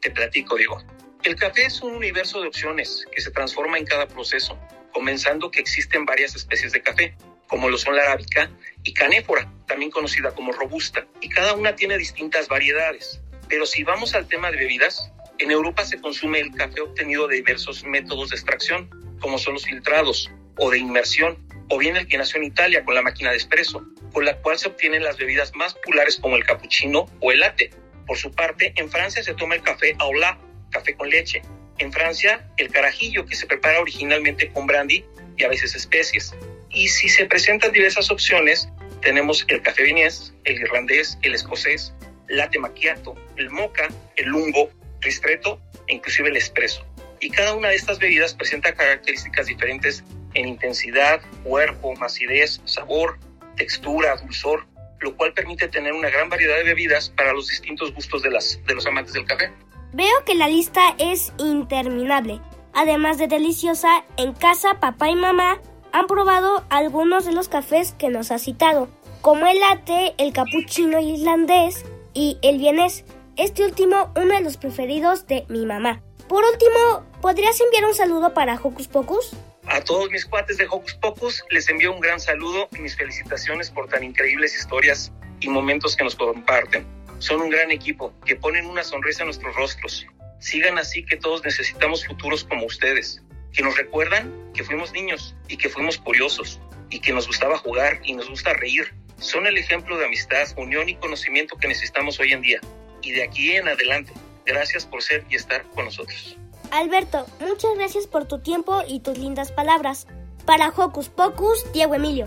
[0.02, 0.80] Te platico, Diego.
[1.24, 4.58] El café es un universo de opciones que se transforma en cada proceso,
[4.92, 7.16] comenzando que existen varias especies de café,
[7.52, 8.49] como lo son la arábica
[8.82, 13.20] y canéfora, también conocida como robusta, y cada una tiene distintas variedades.
[13.49, 17.36] Pero si vamos al tema de bebidas, en Europa se consume el café obtenido de
[17.36, 18.89] diversos métodos de extracción,
[19.20, 22.95] como son los filtrados o de inmersión, o bien el que nació en Italia con
[22.95, 26.45] la máquina de espresso, con la cual se obtienen las bebidas más populares como el
[26.45, 27.70] cappuccino o el latte.
[28.08, 30.39] Por su parte, en Francia se toma el café aulá,
[30.70, 31.41] café con leche.
[31.80, 35.04] En Francia, el carajillo, que se prepara originalmente con brandy
[35.36, 36.34] y a veces especies.
[36.74, 38.70] Y si se presentan diversas opciones,
[39.02, 41.94] tenemos el café vienés, el irlandés, el escocés,
[42.28, 44.70] latte macchiato, el mocha, el lungo,
[45.02, 46.86] ristretto e inclusive el espresso.
[47.20, 50.04] Y cada una de estas bebidas presenta características diferentes
[50.34, 53.20] en intensidad, cuerpo, acidez, sabor,
[53.58, 54.66] textura, dulzor,
[55.02, 58.60] lo cual permite tener una gran variedad de bebidas para los distintos gustos de, las,
[58.66, 59.52] de los amantes del café.
[59.94, 62.40] Veo que la lista es interminable.
[62.74, 65.60] Además de deliciosa, en casa papá y mamá
[65.94, 68.89] han probado algunos de los cafés que nos ha citado,
[69.22, 73.06] como el latte, el cappuccino irlandés y el vienés.
[73.38, 76.02] Este último uno de los preferidos de mi mamá.
[76.28, 79.32] Por último, ¿podrías enviar un saludo para Hocus Pocus?
[79.68, 83.70] A todos mis cuates de Hocus Pocus les envío un gran saludo y mis felicitaciones
[83.70, 86.86] por tan increíbles historias y momentos que nos comparten.
[87.20, 90.06] Son un gran equipo que ponen una sonrisa en nuestros rostros.
[90.39, 93.22] Sigan así que todos necesitamos futuros como ustedes,
[93.54, 97.99] que nos recuerdan que fuimos niños y que fuimos curiosos y que nos gustaba jugar
[98.04, 98.93] y nos gusta reír.
[99.20, 102.60] Son el ejemplo de amistad, unión y conocimiento que necesitamos hoy en día.
[103.02, 104.14] Y de aquí en adelante,
[104.45, 106.38] gracias por ser y estar con nosotros.
[106.72, 110.08] Alberto, muchas gracias por tu tiempo y tus lindas palabras.
[110.45, 112.26] Para Hocus Pocus, Diego Emilio.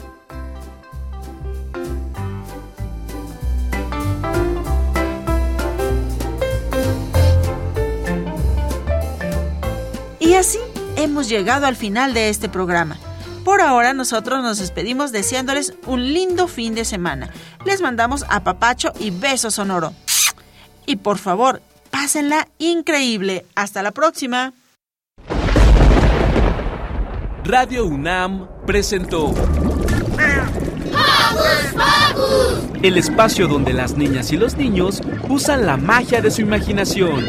[10.20, 10.59] Y así
[10.97, 12.97] hemos llegado al final de este programa.
[13.45, 17.31] Por ahora nosotros nos despedimos deseándoles un lindo fin de semana.
[17.65, 19.93] Les mandamos a papacho y beso sonoro.
[20.87, 21.61] Y por favor,
[21.95, 23.47] Pásenla increíble.
[23.55, 24.53] Hasta la próxima.
[27.45, 29.33] Radio UNAM presentó
[32.83, 37.25] el espacio donde las niñas y los niños usan la magia de su imaginación.